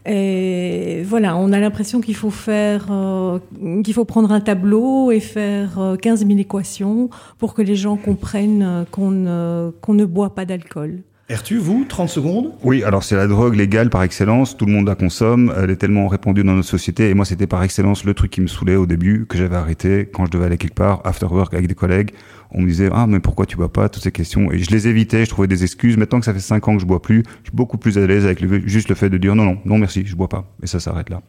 Et 0.09 1.03
voilà, 1.03 1.35
on 1.35 1.51
a 1.51 1.59
l'impression 1.59 1.99
qu'il 1.99 2.15
faut 2.15 2.31
faire, 2.31 2.87
euh, 2.89 3.39
qu'il 3.83 3.93
faut 3.93 4.05
prendre 4.05 4.31
un 4.31 4.39
tableau 4.39 5.11
et 5.11 5.19
faire 5.19 5.79
euh, 5.79 5.95
15 5.97 6.25
000 6.25 6.39
équations 6.39 7.09
pour 7.37 7.53
que 7.53 7.61
les 7.61 7.75
gens 7.75 7.97
comprennent 7.97 8.63
euh, 8.63 8.83
qu'on 8.89 9.73
qu'on 9.81 9.93
ne 9.93 10.05
boit 10.05 10.33
pas 10.33 10.45
d'alcool. 10.45 11.01
Ertu, 11.29 11.57
vous, 11.57 11.83
30 11.83 12.07
secondes? 12.07 12.53
Oui, 12.63 12.83
alors 12.83 13.03
c'est 13.03 13.17
la 13.17 13.27
drogue 13.27 13.55
légale 13.55 13.89
par 13.89 14.01
excellence, 14.03 14.55
tout 14.55 14.65
le 14.65 14.71
monde 14.71 14.87
la 14.87 14.95
consomme, 14.95 15.53
elle 15.57 15.69
est 15.69 15.75
tellement 15.75 16.07
répandue 16.07 16.45
dans 16.45 16.53
notre 16.53 16.69
société, 16.69 17.09
et 17.09 17.13
moi 17.13 17.25
c'était 17.25 17.47
par 17.47 17.63
excellence 17.63 18.05
le 18.05 18.13
truc 18.13 18.31
qui 18.31 18.39
me 18.39 18.47
saoulait 18.47 18.77
au 18.77 18.85
début, 18.85 19.25
que 19.25 19.37
j'avais 19.37 19.57
arrêté. 19.57 20.09
Quand 20.13 20.25
je 20.25 20.31
devais 20.31 20.45
aller 20.45 20.57
quelque 20.57 20.75
part, 20.75 21.01
after 21.03 21.25
work 21.25 21.53
avec 21.53 21.67
des 21.67 21.75
collègues, 21.75 22.11
on 22.51 22.61
me 22.61 22.67
disait 22.67 22.87
ah 22.93 23.07
mais 23.07 23.19
pourquoi 23.19 23.45
tu 23.45 23.57
bois 23.57 23.73
pas? 23.73 23.89
Toutes 23.89 24.03
ces 24.03 24.11
questions. 24.13 24.53
Et 24.53 24.59
je 24.59 24.71
les 24.71 24.87
évitais. 24.87 25.25
Je 25.25 25.29
trouvais 25.29 25.49
des 25.49 25.63
excuses. 25.63 25.97
Maintenant 25.97 26.19
que 26.19 26.25
ça 26.25 26.33
fait 26.33 26.39
cinq 26.39 26.65
ans 26.69 26.75
que 26.75 26.81
je 26.81 26.85
bois 26.85 27.01
plus 27.01 27.23
je 27.43 27.49
suis 27.49 27.55
beaucoup 27.55 27.77
plus 27.77 27.97
à 27.97 28.07
l'aise 28.07 28.23
avec 28.23 28.39
le, 28.39 28.65
juste 28.65 28.87
le 28.87 28.95
fait 28.95 29.09
de 29.09 29.17
dire 29.17 29.35
non 29.35 29.43
non 29.43 29.57
non 29.65 29.77
merci 29.77 30.05
je 30.05 30.15
bois 30.15 30.29
pas 30.29 30.49
et 30.63 30.67
ça 30.67 30.79
s'arrête 30.79 31.09
là. 31.09 31.21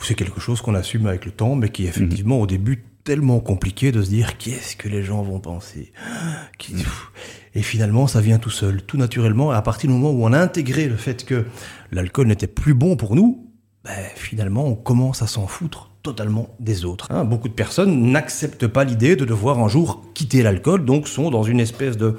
C'est 0.00 0.14
quelque 0.14 0.40
chose 0.40 0.62
qu'on 0.62 0.74
assume 0.74 1.06
avec 1.06 1.26
le 1.26 1.32
temps 1.32 1.54
mais 1.54 1.68
qui 1.68 1.86
effectivement 1.86 2.38
mmh. 2.38 2.42
au 2.42 2.46
début 2.46 2.84
tellement 3.04 3.38
compliqué 3.40 3.92
de 3.92 4.02
se 4.02 4.08
dire 4.08 4.38
qu'est-ce 4.38 4.76
que 4.76 4.88
les 4.88 5.02
gens 5.02 5.22
vont 5.22 5.40
penser? 5.40 5.92
Et 7.54 7.62
finalement 7.62 8.06
ça 8.06 8.20
vient 8.20 8.38
tout 8.38 8.50
seul 8.50 8.82
tout 8.82 8.96
naturellement. 8.96 9.50
À 9.50 9.62
partir 9.62 9.88
du 9.88 9.94
moment 9.96 10.10
où 10.10 10.24
on 10.24 10.32
a 10.32 10.38
intégré 10.38 10.88
le 10.88 10.96
fait 10.96 11.24
que 11.24 11.44
l'alcool 11.92 12.26
n'était 12.26 12.46
plus 12.46 12.74
bon 12.74 12.96
pour 12.96 13.14
nous 13.14 13.50
ben, 13.84 13.92
finalement 14.16 14.66
on 14.66 14.74
commence 14.74 15.22
à 15.22 15.26
s'en 15.26 15.46
foutre 15.46 15.90
totalement 16.02 16.48
des 16.58 16.84
autres. 16.84 17.08
Hein, 17.10 17.24
beaucoup 17.24 17.48
de 17.48 17.54
personnes 17.54 18.10
n'acceptent 18.10 18.66
pas 18.66 18.84
l'idée 18.84 19.16
de 19.16 19.24
devoir 19.24 19.58
un 19.58 19.68
jour 19.68 20.02
quitter 20.14 20.42
l'alcool, 20.42 20.84
donc 20.84 21.08
sont 21.08 21.30
dans 21.30 21.42
une 21.42 21.60
espèce 21.60 21.96
de 21.96 22.16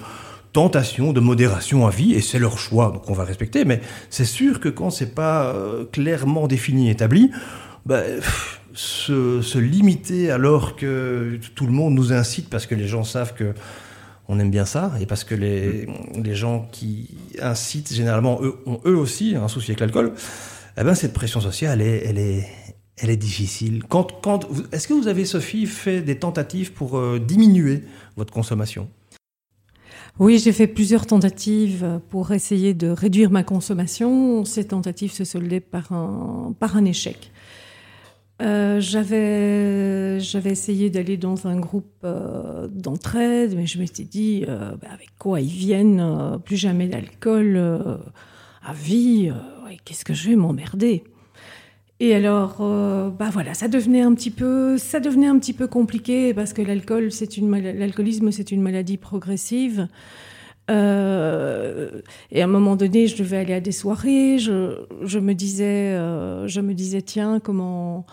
tentation 0.53 1.11
de 1.11 1.19
modération 1.19 1.85
à 1.85 1.89
vie, 1.89 2.13
et 2.13 2.21
c'est 2.21 2.39
leur 2.39 2.57
choix, 2.57 2.91
donc 2.91 3.09
on 3.09 3.13
va 3.13 3.23
respecter, 3.23 3.65
mais 3.65 3.81
c'est 4.09 4.25
sûr 4.25 4.59
que 4.59 4.69
quand 4.69 4.89
c'est 4.89 5.13
pas 5.13 5.47
euh, 5.47 5.85
clairement 5.85 6.47
défini, 6.47 6.89
établi, 6.89 7.29
bah, 7.85 8.01
se, 8.75 9.41
se, 9.41 9.57
limiter 9.57 10.31
alors 10.31 10.75
que 10.75 11.39
tout 11.55 11.65
le 11.65 11.71
monde 11.71 11.95
nous 11.95 12.13
incite 12.13 12.49
parce 12.49 12.65
que 12.65 12.75
les 12.75 12.87
gens 12.87 13.03
savent 13.03 13.33
que 13.33 13.53
on 14.27 14.39
aime 14.39 14.49
bien 14.49 14.65
ça, 14.65 14.91
et 14.99 15.05
parce 15.05 15.23
que 15.23 15.35
les, 15.35 15.87
les 16.15 16.35
gens 16.35 16.67
qui 16.71 17.09
incitent 17.41 17.93
généralement 17.93 18.39
eux, 18.41 18.55
ont 18.65 18.79
eux 18.85 18.95
aussi 18.95 19.35
un 19.35 19.47
souci 19.47 19.71
avec 19.71 19.79
l'alcool, 19.79 20.13
eh 20.77 20.83
ben 20.83 20.95
cette 20.95 21.13
pression 21.13 21.41
sociale, 21.41 21.81
elle 21.81 21.87
est, 21.87 22.03
elle 22.05 22.17
est, 22.17 22.47
elle 22.97 23.09
est 23.09 23.17
difficile. 23.17 23.83
Quand, 23.87 24.07
quand, 24.21 24.47
Est-ce 24.71 24.87
que 24.87 24.93
vous 24.93 25.07
avez, 25.07 25.25
Sophie, 25.25 25.65
fait 25.65 26.01
des 26.01 26.17
tentatives 26.17 26.73
pour 26.73 26.97
euh, 26.97 27.19
diminuer 27.19 27.83
votre 28.15 28.33
consommation? 28.33 28.89
Oui, 30.17 30.39
j'ai 30.39 30.53
fait 30.53 30.67
plusieurs 30.67 31.05
tentatives 31.05 31.99
pour 32.09 32.31
essayer 32.31 32.73
de 32.73 32.87
réduire 32.87 33.31
ma 33.31 33.43
consommation. 33.43 34.45
Ces 34.45 34.65
tentatives 34.65 35.11
se 35.11 35.25
soldaient 35.25 35.59
par 35.59 35.91
un, 35.91 36.55
par 36.57 36.77
un 36.77 36.85
échec. 36.85 37.31
Euh, 38.41 38.81
j'avais 38.81 40.19
j'avais 40.19 40.49
essayé 40.51 40.89
d'aller 40.89 41.15
dans 41.15 41.47
un 41.47 41.57
groupe 41.57 42.03
euh, 42.03 42.67
d'entraide, 42.67 43.55
mais 43.55 43.65
je 43.65 43.79
m'étais 43.79 44.03
dit 44.03 44.43
euh, 44.49 44.71
bah, 44.75 44.89
avec 44.91 45.09
quoi 45.17 45.39
ils 45.39 45.47
viennent, 45.47 46.39
plus 46.43 46.57
jamais 46.57 46.87
d'alcool 46.87 47.57
à 48.63 48.73
vie. 48.73 49.31
Qu'est-ce 49.85 50.05
que 50.05 50.13
je 50.13 50.29
vais 50.29 50.35
m'emmerder? 50.35 51.03
Et 52.01 52.13
alors, 52.13 52.57
bah 53.11 53.29
voilà, 53.31 53.53
ça 53.53 53.69
devenait 53.69 54.01
un 54.01 54.13
petit 54.13 54.31
peu, 54.31 54.77
ça 54.77 54.99
devenait 54.99 55.27
un 55.27 55.39
petit 55.39 55.53
peu 55.53 55.67
compliqué 55.67 56.33
parce 56.33 56.51
que 56.51 56.61
l'alcool, 56.61 57.11
c'est 57.11 57.37
une 57.37 57.49
l'alcoolisme, 57.51 58.31
c'est 58.31 58.51
une 58.51 58.61
maladie 58.61 58.97
progressive. 58.97 59.87
Et 60.67 60.73
à 60.73 60.73
un 62.33 62.47
moment 62.47 62.75
donné, 62.75 63.07
je 63.07 63.15
devais 63.15 63.37
aller 63.37 63.53
à 63.53 63.61
des 63.61 63.71
soirées. 63.71 64.39
Je, 64.39 64.85
je 65.03 65.19
me 65.19 65.33
disais, 65.33 65.95
je 66.47 66.59
me 66.59 66.73
disais, 66.73 67.01
tiens, 67.01 67.39
comment, 67.39 68.05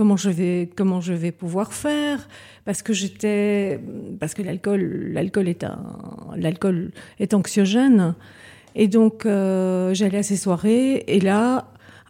comment 0.00 0.16
je 0.16 0.30
vais, 0.30 0.70
comment 0.74 1.02
je 1.02 1.12
vais 1.12 1.30
pouvoir 1.30 1.74
faire 1.74 2.26
Parce 2.64 2.80
que 2.80 2.94
j'étais, 2.94 3.78
parce 4.18 4.32
que 4.32 4.40
l'alcool, 4.40 5.10
l'alcool 5.12 5.46
est 5.46 5.62
un, 5.62 5.78
l'alcool 6.36 6.92
est 7.18 7.34
anxiogène. 7.34 8.14
Et 8.74 8.88
donc, 8.88 9.26
euh, 9.26 9.92
j'allais 9.92 10.16
à 10.16 10.22
ces 10.22 10.38
soirées. 10.38 11.04
Et 11.06 11.20
là, 11.20 11.66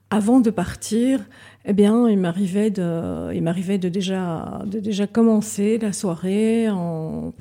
avant 0.09 0.39
de 0.39 0.51
partir, 0.51 1.19
eh 1.65 1.73
bien, 1.73 2.09
il 2.09 2.17
m'arrivait 2.17 2.71
de, 2.71 3.35
il 3.35 3.43
m'arrivait 3.43 3.79
de 3.79 3.89
déjà, 3.89 4.63
de 4.67 4.79
déjà 4.79 5.09
commencer 5.09 5.77
la 5.79 5.93
soirée 5.93 6.71
en, 6.71 7.33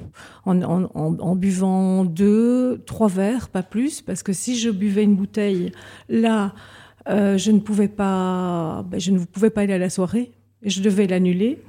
en, 0.45 1.35
buvant 1.35 2.05
deux, 2.05 2.81
trois 2.87 3.07
verres, 3.07 3.49
pas 3.49 3.61
plus, 3.61 4.01
parce 4.01 4.23
que 4.23 4.33
si 4.33 4.57
je 4.57 4.71
buvais 4.71 5.03
une 5.03 5.15
bouteille, 5.15 5.73
là, 6.09 6.55
euh, 7.07 7.37
je 7.37 7.51
ne 7.51 7.59
pouvais 7.59 7.87
pas, 7.87 8.83
ben, 8.89 8.99
je 8.99 9.11
ne 9.11 9.19
pouvais 9.19 9.51
pas 9.51 9.61
aller 9.61 9.73
à 9.73 9.77
la 9.77 9.91
soirée, 9.91 10.31
je 10.63 10.81
devais 10.81 11.07
l'annuler. 11.07 11.59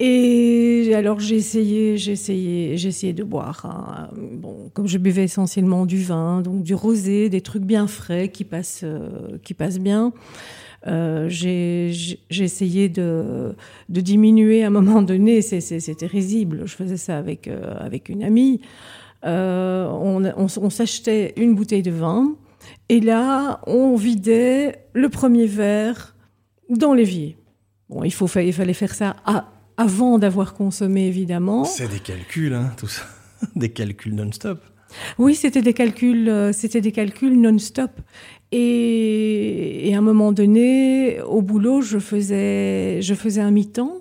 Et 0.00 0.92
alors 0.94 1.18
j'ai 1.18 1.34
essayé, 1.34 1.96
j'ai 1.96 2.12
essayé, 2.12 2.76
j'ai 2.76 2.88
essayé 2.88 3.12
de 3.12 3.24
boire. 3.24 3.66
Hein. 3.66 4.10
Bon, 4.14 4.70
comme 4.72 4.86
je 4.86 4.96
buvais 4.96 5.24
essentiellement 5.24 5.86
du 5.86 6.00
vin, 6.00 6.40
donc 6.40 6.62
du 6.62 6.74
rosé, 6.74 7.28
des 7.28 7.40
trucs 7.40 7.64
bien 7.64 7.88
frais 7.88 8.28
qui 8.28 8.44
passent, 8.44 8.82
euh, 8.84 9.38
qui 9.42 9.54
passent 9.54 9.80
bien. 9.80 10.12
Euh, 10.86 11.26
j'ai 11.28 11.90
essayé 12.30 12.88
de, 12.88 13.56
diminuer 13.88 14.62
à 14.62 14.68
un 14.68 14.70
moment 14.70 15.02
donné. 15.02 15.42
C'était 15.42 16.06
risible. 16.06 16.62
Je 16.66 16.74
faisais 16.76 16.96
ça 16.96 17.18
avec 17.18 17.48
euh, 17.48 17.74
avec 17.78 18.08
une 18.08 18.22
amie. 18.22 18.60
On 19.24 20.22
on, 20.36 20.46
on 20.46 20.70
s'achetait 20.70 21.34
une 21.36 21.56
bouteille 21.56 21.82
de 21.82 21.90
vin 21.90 22.36
et 22.88 23.00
là 23.00 23.60
on 23.66 23.96
vidait 23.96 24.84
le 24.92 25.08
premier 25.08 25.46
verre 25.46 26.14
dans 26.70 26.94
l'évier. 26.94 27.37
Bon, 27.88 28.04
il 28.04 28.12
faut 28.12 28.28
il 28.38 28.52
fallait 28.52 28.74
faire 28.74 28.94
ça 28.94 29.16
à 29.24 29.52
avant 29.76 30.18
d'avoir 30.18 30.54
consommé, 30.54 31.06
évidemment. 31.06 31.64
C'est 31.64 31.88
des 31.88 32.00
calculs, 32.00 32.52
hein, 32.52 32.72
tout 32.76 32.88
ça. 32.88 33.02
Des 33.54 33.68
calculs 33.68 34.16
non-stop. 34.16 34.60
Oui, 35.18 35.36
c'était 35.36 35.62
des 35.62 35.74
calculs, 35.74 36.28
euh, 36.28 36.52
c'était 36.52 36.80
des 36.80 36.90
calculs 36.90 37.40
non-stop. 37.40 37.92
Et, 38.50 39.88
et, 39.88 39.94
à 39.94 39.98
un 39.98 40.00
moment 40.00 40.32
donné, 40.32 41.20
au 41.20 41.42
boulot, 41.42 41.80
je 41.82 41.98
faisais, 41.98 43.00
je 43.02 43.14
faisais 43.14 43.40
un 43.40 43.52
mi-temps 43.52 44.00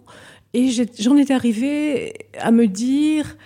et 0.53 0.70
j'en 1.00 1.17
étais 1.17 1.36
arrivée 1.36 2.13
à 2.39 2.51
me 2.51 2.65
dire 2.65 3.38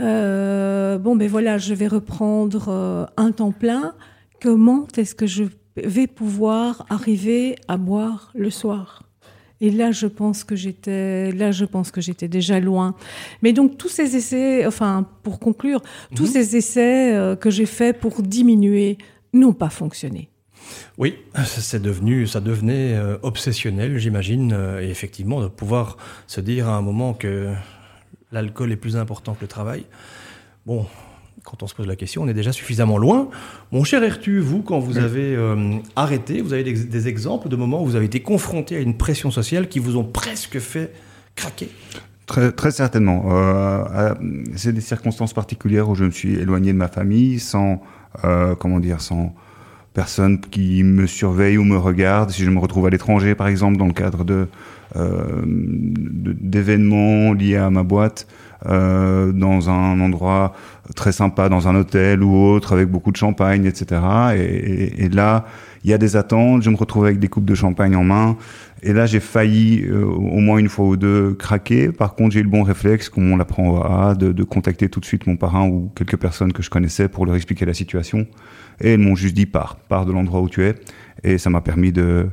euh, 0.00 0.98
bon, 0.98 1.16
ben 1.16 1.28
voilà, 1.28 1.58
je 1.58 1.74
vais 1.74 1.88
reprendre 1.88 2.68
euh, 2.68 3.06
un 3.16 3.32
temps 3.32 3.52
plein. 3.52 3.94
Comment 4.40 4.86
est-ce 4.96 5.14
que 5.14 5.26
je 5.26 5.44
vais 5.76 6.06
pouvoir 6.06 6.86
arriver 6.88 7.56
à 7.68 7.76
boire 7.76 8.30
le 8.34 8.50
soir? 8.50 9.05
Et 9.60 9.70
là, 9.70 9.90
je 9.90 10.06
pense 10.06 10.44
que 10.44 10.54
j'étais, 10.54 11.32
là, 11.32 11.50
je 11.50 11.64
pense 11.64 11.90
que 11.90 12.00
j'étais 12.00 12.28
déjà 12.28 12.60
loin. 12.60 12.94
Mais 13.42 13.52
donc 13.52 13.78
tous 13.78 13.88
ces 13.88 14.16
essais, 14.16 14.66
enfin, 14.66 15.06
pour 15.22 15.38
conclure, 15.38 15.82
tous 16.14 16.24
mmh. 16.24 16.26
ces 16.32 16.56
essais 16.56 17.14
euh, 17.14 17.36
que 17.36 17.50
j'ai 17.50 17.66
faits 17.66 17.98
pour 17.98 18.22
diminuer 18.22 18.98
n'ont 19.32 19.54
pas 19.54 19.70
fonctionné. 19.70 20.28
Oui, 20.98 21.16
c'est 21.46 21.80
devenu, 21.80 22.26
ça 22.26 22.40
devenait 22.40 22.94
euh, 22.94 23.16
obsessionnel, 23.22 23.98
j'imagine, 23.98 24.52
euh, 24.52 24.82
et 24.82 24.90
effectivement, 24.90 25.40
de 25.40 25.48
pouvoir 25.48 25.96
se 26.26 26.40
dire 26.40 26.68
à 26.68 26.76
un 26.76 26.82
moment 26.82 27.14
que 27.14 27.52
l'alcool 28.32 28.72
est 28.72 28.76
plus 28.76 28.96
important 28.96 29.34
que 29.34 29.42
le 29.42 29.48
travail. 29.48 29.84
Bon, 30.66 30.86
quand 31.46 31.62
on 31.62 31.66
se 31.66 31.74
pose 31.74 31.86
la 31.86 31.96
question, 31.96 32.22
on 32.22 32.28
est 32.28 32.34
déjà 32.34 32.52
suffisamment 32.52 32.98
loin. 32.98 33.28
Mon 33.70 33.84
cher 33.84 34.02
Ertu, 34.02 34.40
vous, 34.40 34.62
quand 34.62 34.80
vous 34.80 34.98
avez 34.98 35.34
euh, 35.36 35.76
arrêté, 35.94 36.42
vous 36.42 36.52
avez 36.52 36.64
des, 36.64 36.72
des, 36.72 37.08
exemples 37.08 37.48
de 37.48 37.54
moments 37.54 37.82
où 37.82 37.86
vous 37.86 37.94
avez 37.94 38.06
été 38.06 38.20
confronté 38.20 38.76
à 38.76 38.80
une 38.80 38.96
pression 38.96 39.30
sociale 39.30 39.68
qui 39.68 39.78
vous 39.78 39.96
ont 39.96 40.04
presque 40.04 40.58
fait 40.58 40.92
craquer? 41.36 41.68
Très, 42.26 42.50
très 42.50 42.72
certainement. 42.72 43.26
Euh, 43.30 44.14
c'est 44.56 44.72
des 44.72 44.80
circonstances 44.80 45.32
particulières 45.32 45.88
où 45.88 45.94
je 45.94 46.04
me 46.04 46.10
suis 46.10 46.34
éloigné 46.34 46.72
de 46.72 46.78
ma 46.78 46.88
famille 46.88 47.38
sans, 47.38 47.80
euh, 48.24 48.56
comment 48.56 48.80
dire, 48.80 49.00
sans 49.00 49.32
personne 49.94 50.40
qui 50.40 50.82
me 50.82 51.06
surveille 51.06 51.58
ou 51.58 51.64
me 51.64 51.78
regarde. 51.78 52.30
Si 52.30 52.42
je 52.42 52.50
me 52.50 52.58
retrouve 52.58 52.86
à 52.86 52.90
l'étranger, 52.90 53.36
par 53.36 53.46
exemple, 53.46 53.76
dans 53.76 53.86
le 53.86 53.92
cadre 53.92 54.24
de 54.24 54.48
d'événements 56.40 57.32
liés 57.34 57.56
à 57.56 57.68
ma 57.70 57.82
boîte, 57.82 58.26
euh, 58.68 59.32
dans 59.32 59.70
un 59.70 60.00
endroit 60.00 60.52
très 60.94 61.12
sympa, 61.12 61.48
dans 61.48 61.68
un 61.68 61.74
hôtel 61.74 62.22
ou 62.22 62.34
autre, 62.34 62.72
avec 62.72 62.88
beaucoup 62.88 63.12
de 63.12 63.16
champagne, 63.16 63.64
etc. 63.64 64.00
Et, 64.36 65.08
là, 65.08 65.44
il 65.84 65.90
y 65.90 65.92
a 65.92 65.98
des 65.98 66.16
attentes. 66.16 66.62
Je 66.62 66.70
me 66.70 66.76
retrouve 66.76 67.04
avec 67.04 67.18
des 67.18 67.28
coupes 67.28 67.44
de 67.44 67.54
champagne 67.54 67.96
en 67.96 68.04
main. 68.04 68.36
Et 68.82 68.92
là, 68.92 69.06
j'ai 69.06 69.20
failli 69.20 69.84
euh, 69.84 70.04
au 70.04 70.38
moins 70.38 70.58
une 70.58 70.68
fois 70.68 70.86
ou 70.86 70.96
deux 70.96 71.34
craquer. 71.34 71.90
Par 71.90 72.14
contre, 72.14 72.34
j'ai 72.34 72.40
eu 72.40 72.44
le 72.44 72.48
bon 72.48 72.62
réflexe, 72.62 73.08
comme 73.08 73.30
on 73.32 73.36
l'apprend 73.36 73.68
au 73.68 73.82
AA, 73.82 74.14
de, 74.14 74.32
de, 74.32 74.44
contacter 74.44 74.88
tout 74.88 75.00
de 75.00 75.06
suite 75.06 75.26
mon 75.26 75.36
parrain 75.36 75.66
ou 75.66 75.90
quelques 75.94 76.16
personnes 76.16 76.52
que 76.52 76.62
je 76.62 76.70
connaissais 76.70 77.08
pour 77.08 77.26
leur 77.26 77.36
expliquer 77.36 77.64
la 77.64 77.74
situation. 77.74 78.26
Et 78.80 78.94
ils 78.94 78.98
m'ont 78.98 79.14
juste 79.14 79.34
dit 79.34 79.46
pars, 79.46 79.76
pars 79.88 80.06
de 80.06 80.12
l'endroit 80.12 80.40
où 80.40 80.48
tu 80.48 80.64
es. 80.64 80.74
Et 81.24 81.38
ça 81.38 81.50
m'a 81.50 81.60
permis 81.60 81.92
de, 81.92 82.28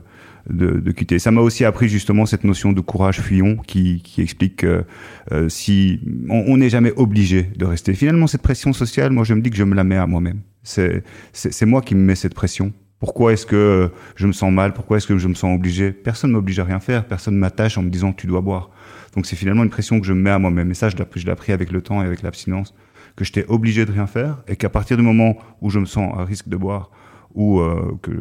de, 0.50 0.80
de, 0.80 0.92
quitter. 0.92 1.20
Ça 1.20 1.32
m'a 1.32 1.42
aussi 1.42 1.66
appris 1.66 1.88
justement 1.88 2.26
cette 2.26 2.44
notion 2.44 2.74
de 2.74 2.82
courage 2.82 3.22
fuyant 3.22 3.56
qui, 3.58 4.02
qui 4.02 4.22
explique 4.22 4.58
que 4.58 4.84
euh, 5.32 5.50
si 5.50 6.02
on 6.30 6.58
n'est 6.58 6.70
jamais 6.70 6.94
obligé 6.96 7.44
de 7.44 7.66
rester. 7.66 7.94
Finalement, 7.94 8.28
cette 8.28 8.42
pression 8.42 8.74
sociale, 8.74 9.12
moi, 9.12 9.24
je 9.24 9.34
me 9.34 9.42
dis 9.42 9.50
que 9.50 9.58
je 9.58 9.64
me 9.64 9.76
la 9.76 9.84
mets 9.84 9.98
à 9.98 10.08
moi-même. 10.08 10.42
C'est 10.64 11.66
moi 11.66 11.82
qui 11.82 11.96
me 11.96 12.02
mets 12.02 12.16
cette 12.16 12.34
pression. 12.34 12.74
Pourquoi 13.00 13.34
est-ce 13.34 13.46
que 13.46 13.92
je 14.16 14.28
me 14.28 14.32
sens 14.32 14.52
mal? 14.52 14.74
Pourquoi 14.74 14.98
est-ce 14.98 15.08
que 15.08 15.18
je 15.18 15.28
me 15.28 15.34
sens 15.34 15.54
obligé? 15.54 15.92
Personne 15.92 16.30
ne 16.30 16.36
m'oblige 16.36 16.60
à 16.60 16.64
rien 16.64 16.80
faire. 16.80 17.06
Personne 17.06 17.36
m'attache 17.36 17.78
en 17.78 17.84
me 17.84 17.90
disant 17.90 18.14
tu 18.14 18.28
dois 18.28 18.40
boire. 18.40 18.70
Donc 19.14 19.26
c'est 19.26 19.36
finalement 19.36 19.64
une 19.64 19.70
pression 19.70 20.00
que 20.00 20.08
je 20.08 20.14
me 20.14 20.22
mets 20.22 20.30
à 20.30 20.40
moi-même. 20.40 20.72
Et 20.72 20.74
ça, 20.74 20.90
je 20.90 20.96
l'ai 20.96 21.32
appris 21.32 21.52
avec 21.52 21.72
le 21.72 21.82
temps 21.82 22.02
et 22.02 22.06
avec 22.06 22.22
l'abstinence, 22.22 22.74
que 23.16 23.26
j'étais 23.26 23.46
obligé 23.48 23.86
de 23.86 23.92
rien 23.92 24.08
faire 24.08 24.42
et 24.48 24.56
qu'à 24.56 24.70
partir 24.70 24.98
du 24.98 25.04
moment 25.04 25.38
où 25.62 25.70
je 25.70 25.80
me 25.80 25.86
sens 25.86 26.18
à 26.18 26.24
risque 26.24 26.48
de 26.48 26.56
boire 26.56 26.92
ou 27.34 27.60
euh, 27.60 27.98
que 28.02 28.12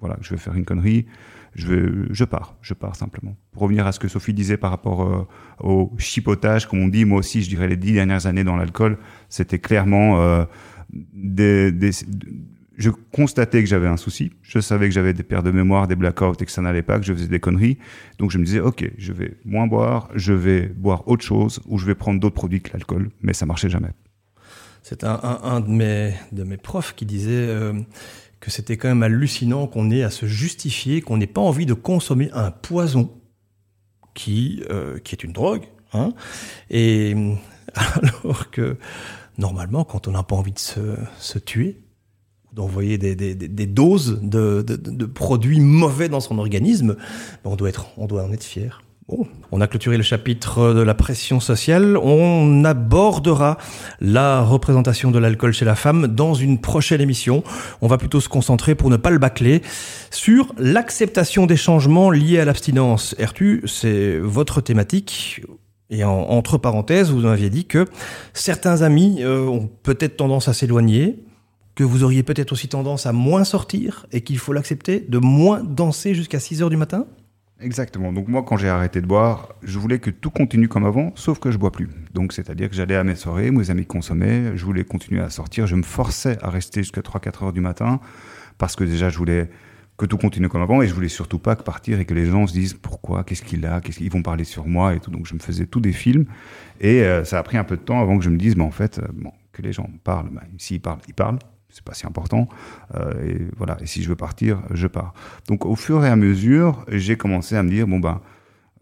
voilà, 0.00 0.16
je 0.20 0.30
vais 0.30 0.40
faire 0.40 0.54
une 0.54 0.64
connerie, 0.64 1.06
je, 1.56 2.24
pars, 2.24 2.56
je 2.60 2.74
pars 2.74 2.94
simplement. 2.94 3.36
Pour 3.52 3.62
revenir 3.62 3.86
à 3.86 3.92
ce 3.92 3.98
que 3.98 4.08
Sophie 4.08 4.34
disait 4.34 4.56
par 4.56 4.70
rapport 4.70 5.02
euh, 5.02 5.26
au 5.60 5.92
chipotage, 5.98 6.66
comme 6.66 6.80
on 6.80 6.88
dit, 6.88 7.04
moi 7.04 7.18
aussi, 7.18 7.42
je 7.42 7.48
dirais 7.48 7.66
les 7.66 7.76
dix 7.76 7.92
dernières 7.92 8.26
années 8.26 8.44
dans 8.44 8.56
l'alcool, 8.56 8.98
c'était 9.28 9.58
clairement 9.58 10.20
euh, 10.20 10.44
je 12.76 12.90
constatais 12.90 13.62
que 13.62 13.68
j'avais 13.68 13.86
un 13.86 13.96
souci. 13.96 14.32
Je 14.42 14.58
savais 14.58 14.86
que 14.88 14.94
j'avais 14.94 15.14
des 15.14 15.22
pertes 15.22 15.46
de 15.46 15.50
mémoire, 15.50 15.88
des 15.88 15.96
blackouts 15.96 16.34
et 16.40 16.44
que 16.44 16.50
ça 16.50 16.62
n'allait 16.62 16.82
pas, 16.82 16.98
que 16.98 17.06
je 17.06 17.12
faisais 17.12 17.28
des 17.28 17.40
conneries. 17.40 17.78
Donc 18.18 18.30
je 18.30 18.38
me 18.38 18.44
disais, 18.44 18.60
ok, 18.60 18.90
je 18.98 19.12
vais 19.12 19.36
moins 19.44 19.66
boire, 19.66 20.08
je 20.14 20.32
vais 20.32 20.66
boire 20.66 21.08
autre 21.08 21.24
chose 21.24 21.60
ou 21.66 21.78
je 21.78 21.86
vais 21.86 21.94
prendre 21.94 22.20
d'autres 22.20 22.34
produits 22.34 22.60
que 22.60 22.72
l'alcool. 22.72 23.10
Mais 23.22 23.32
ça 23.32 23.46
marchait 23.46 23.70
jamais. 23.70 23.90
C'est 24.82 25.02
un, 25.02 25.60
de, 25.60 25.68
mes, 25.68 26.14
de 26.30 26.44
mes 26.44 26.58
profs 26.58 26.94
qui 26.94 27.06
disait 27.06 27.32
euh, 27.32 27.72
que 28.46 28.52
c'était 28.52 28.76
quand 28.76 28.86
même 28.86 29.02
hallucinant 29.02 29.66
qu'on 29.66 29.90
ait 29.90 30.04
à 30.04 30.10
se 30.10 30.24
justifier, 30.26 31.00
qu'on 31.00 31.16
n'ait 31.16 31.26
pas 31.26 31.40
envie 31.40 31.66
de 31.66 31.74
consommer 31.74 32.30
un 32.32 32.52
poison 32.52 33.10
qui, 34.14 34.62
euh, 34.70 35.00
qui 35.00 35.16
est 35.16 35.24
une 35.24 35.32
drogue. 35.32 35.64
Hein, 35.92 36.12
et 36.70 37.16
alors 37.74 38.52
que 38.52 38.76
normalement, 39.36 39.82
quand 39.82 40.06
on 40.06 40.12
n'a 40.12 40.22
pas 40.22 40.36
envie 40.36 40.52
de 40.52 40.60
se, 40.60 40.96
se 41.18 41.40
tuer, 41.40 41.82
d'envoyer 42.52 42.98
des, 42.98 43.16
des, 43.16 43.66
doses 43.66 44.20
de, 44.22 44.62
de, 44.62 44.76
de, 44.76 45.06
produits 45.06 45.58
mauvais 45.58 46.08
dans 46.08 46.20
son 46.20 46.38
organisme, 46.38 46.96
on 47.44 47.56
doit, 47.56 47.68
être, 47.68 47.88
on 47.96 48.06
doit 48.06 48.22
en 48.22 48.32
être 48.32 48.44
fier. 48.44 48.80
Bon, 49.08 49.24
on 49.52 49.60
a 49.60 49.68
clôturé 49.68 49.96
le 49.96 50.02
chapitre 50.02 50.74
de 50.74 50.80
la 50.80 50.92
pression 50.94 51.38
sociale. 51.38 51.96
On 51.96 52.64
abordera 52.64 53.56
la 54.00 54.42
représentation 54.42 55.12
de 55.12 55.20
l'alcool 55.20 55.52
chez 55.52 55.64
la 55.64 55.76
femme 55.76 56.08
dans 56.08 56.34
une 56.34 56.60
prochaine 56.60 57.00
émission. 57.00 57.44
On 57.82 57.86
va 57.86 57.98
plutôt 57.98 58.18
se 58.18 58.28
concentrer, 58.28 58.74
pour 58.74 58.90
ne 58.90 58.96
pas 58.96 59.10
le 59.10 59.18
bâcler, 59.18 59.62
sur 60.10 60.52
l'acceptation 60.58 61.46
des 61.46 61.56
changements 61.56 62.10
liés 62.10 62.40
à 62.40 62.44
l'abstinence. 62.44 63.14
Ertu, 63.18 63.62
c'est 63.66 64.18
votre 64.18 64.60
thématique. 64.60 65.40
Et 65.88 66.02
en, 66.02 66.10
entre 66.10 66.58
parenthèses, 66.58 67.12
vous 67.12 67.20
m'aviez 67.20 67.48
dit 67.48 67.66
que 67.66 67.84
certains 68.34 68.82
amis 68.82 69.18
euh, 69.20 69.46
ont 69.46 69.70
peut-être 69.84 70.16
tendance 70.16 70.48
à 70.48 70.52
s'éloigner, 70.52 71.22
que 71.76 71.84
vous 71.84 72.02
auriez 72.02 72.24
peut-être 72.24 72.50
aussi 72.50 72.66
tendance 72.66 73.06
à 73.06 73.12
moins 73.12 73.44
sortir 73.44 74.06
et 74.10 74.22
qu'il 74.22 74.38
faut 74.38 74.52
l'accepter, 74.52 74.98
de 74.98 75.18
moins 75.18 75.62
danser 75.62 76.12
jusqu'à 76.16 76.40
6 76.40 76.62
heures 76.62 76.70
du 76.70 76.76
matin 76.76 77.06
Exactement. 77.58 78.12
Donc 78.12 78.28
moi, 78.28 78.42
quand 78.42 78.58
j'ai 78.58 78.68
arrêté 78.68 79.00
de 79.00 79.06
boire, 79.06 79.54
je 79.62 79.78
voulais 79.78 79.98
que 79.98 80.10
tout 80.10 80.28
continue 80.30 80.68
comme 80.68 80.84
avant, 80.84 81.12
sauf 81.14 81.38
que 81.38 81.50
je 81.50 81.56
bois 81.56 81.72
plus. 81.72 81.88
Donc 82.12 82.34
c'est-à-dire 82.34 82.68
que 82.68 82.74
j'allais 82.76 82.96
à 82.96 83.04
mes 83.04 83.14
soirées, 83.14 83.50
mes 83.50 83.70
amis 83.70 83.86
consommaient, 83.86 84.54
je 84.56 84.64
voulais 84.64 84.84
continuer 84.84 85.22
à 85.22 85.30
sortir, 85.30 85.66
je 85.66 85.74
me 85.74 85.82
forçais 85.82 86.36
à 86.42 86.50
rester 86.50 86.82
jusqu'à 86.82 87.00
3-4 87.00 87.44
heures 87.44 87.52
du 87.54 87.62
matin, 87.62 88.00
parce 88.58 88.76
que 88.76 88.84
déjà 88.84 89.08
je 89.08 89.16
voulais 89.16 89.48
que 89.96 90.04
tout 90.04 90.18
continue 90.18 90.50
comme 90.50 90.60
avant, 90.60 90.82
et 90.82 90.86
je 90.86 90.92
voulais 90.92 91.08
surtout 91.08 91.38
pas 91.38 91.56
que 91.56 91.62
partir 91.62 91.98
et 91.98 92.04
que 92.04 92.12
les 92.12 92.26
gens 92.26 92.46
se 92.46 92.52
disent 92.52 92.74
pourquoi, 92.74 93.24
qu'est-ce 93.24 93.42
qu'il 93.42 93.64
a, 93.64 93.80
qu'est-ce 93.80 93.98
qu'ils 93.98 94.12
vont 94.12 94.22
parler 94.22 94.44
sur 94.44 94.66
moi 94.66 94.94
et 94.94 95.00
tout. 95.00 95.10
Donc 95.10 95.24
je 95.24 95.32
me 95.32 95.38
faisais 95.38 95.64
tous 95.64 95.80
des 95.80 95.92
films, 95.92 96.26
et 96.82 97.04
euh, 97.04 97.24
ça 97.24 97.38
a 97.38 97.42
pris 97.42 97.56
un 97.56 97.64
peu 97.64 97.78
de 97.78 97.82
temps 97.82 98.02
avant 98.02 98.18
que 98.18 98.24
je 98.24 98.28
me 98.28 98.36
dise, 98.36 98.54
mais 98.54 98.64
en 98.64 98.70
fait, 98.70 98.98
euh, 98.98 99.06
bon, 99.14 99.32
que 99.52 99.62
les 99.62 99.72
gens 99.72 99.88
parlent, 100.04 100.28
ben, 100.28 100.42
s'ils 100.58 100.82
parlent, 100.82 101.00
ils 101.08 101.14
parlent 101.14 101.38
c'est 101.76 101.84
pas 101.84 101.92
si 101.92 102.06
important. 102.06 102.48
Euh, 102.94 103.12
et 103.22 103.46
voilà. 103.58 103.76
Et 103.82 103.86
si 103.86 104.02
je 104.02 104.08
veux 104.08 104.16
partir, 104.16 104.62
je 104.70 104.86
pars. 104.86 105.12
Donc, 105.46 105.66
au 105.66 105.76
fur 105.76 106.02
et 106.06 106.08
à 106.08 106.16
mesure, 106.16 106.86
j'ai 106.88 107.16
commencé 107.18 107.54
à 107.54 107.62
me 107.62 107.68
dire 107.68 107.86
bon 107.86 108.00
ben, 108.00 108.22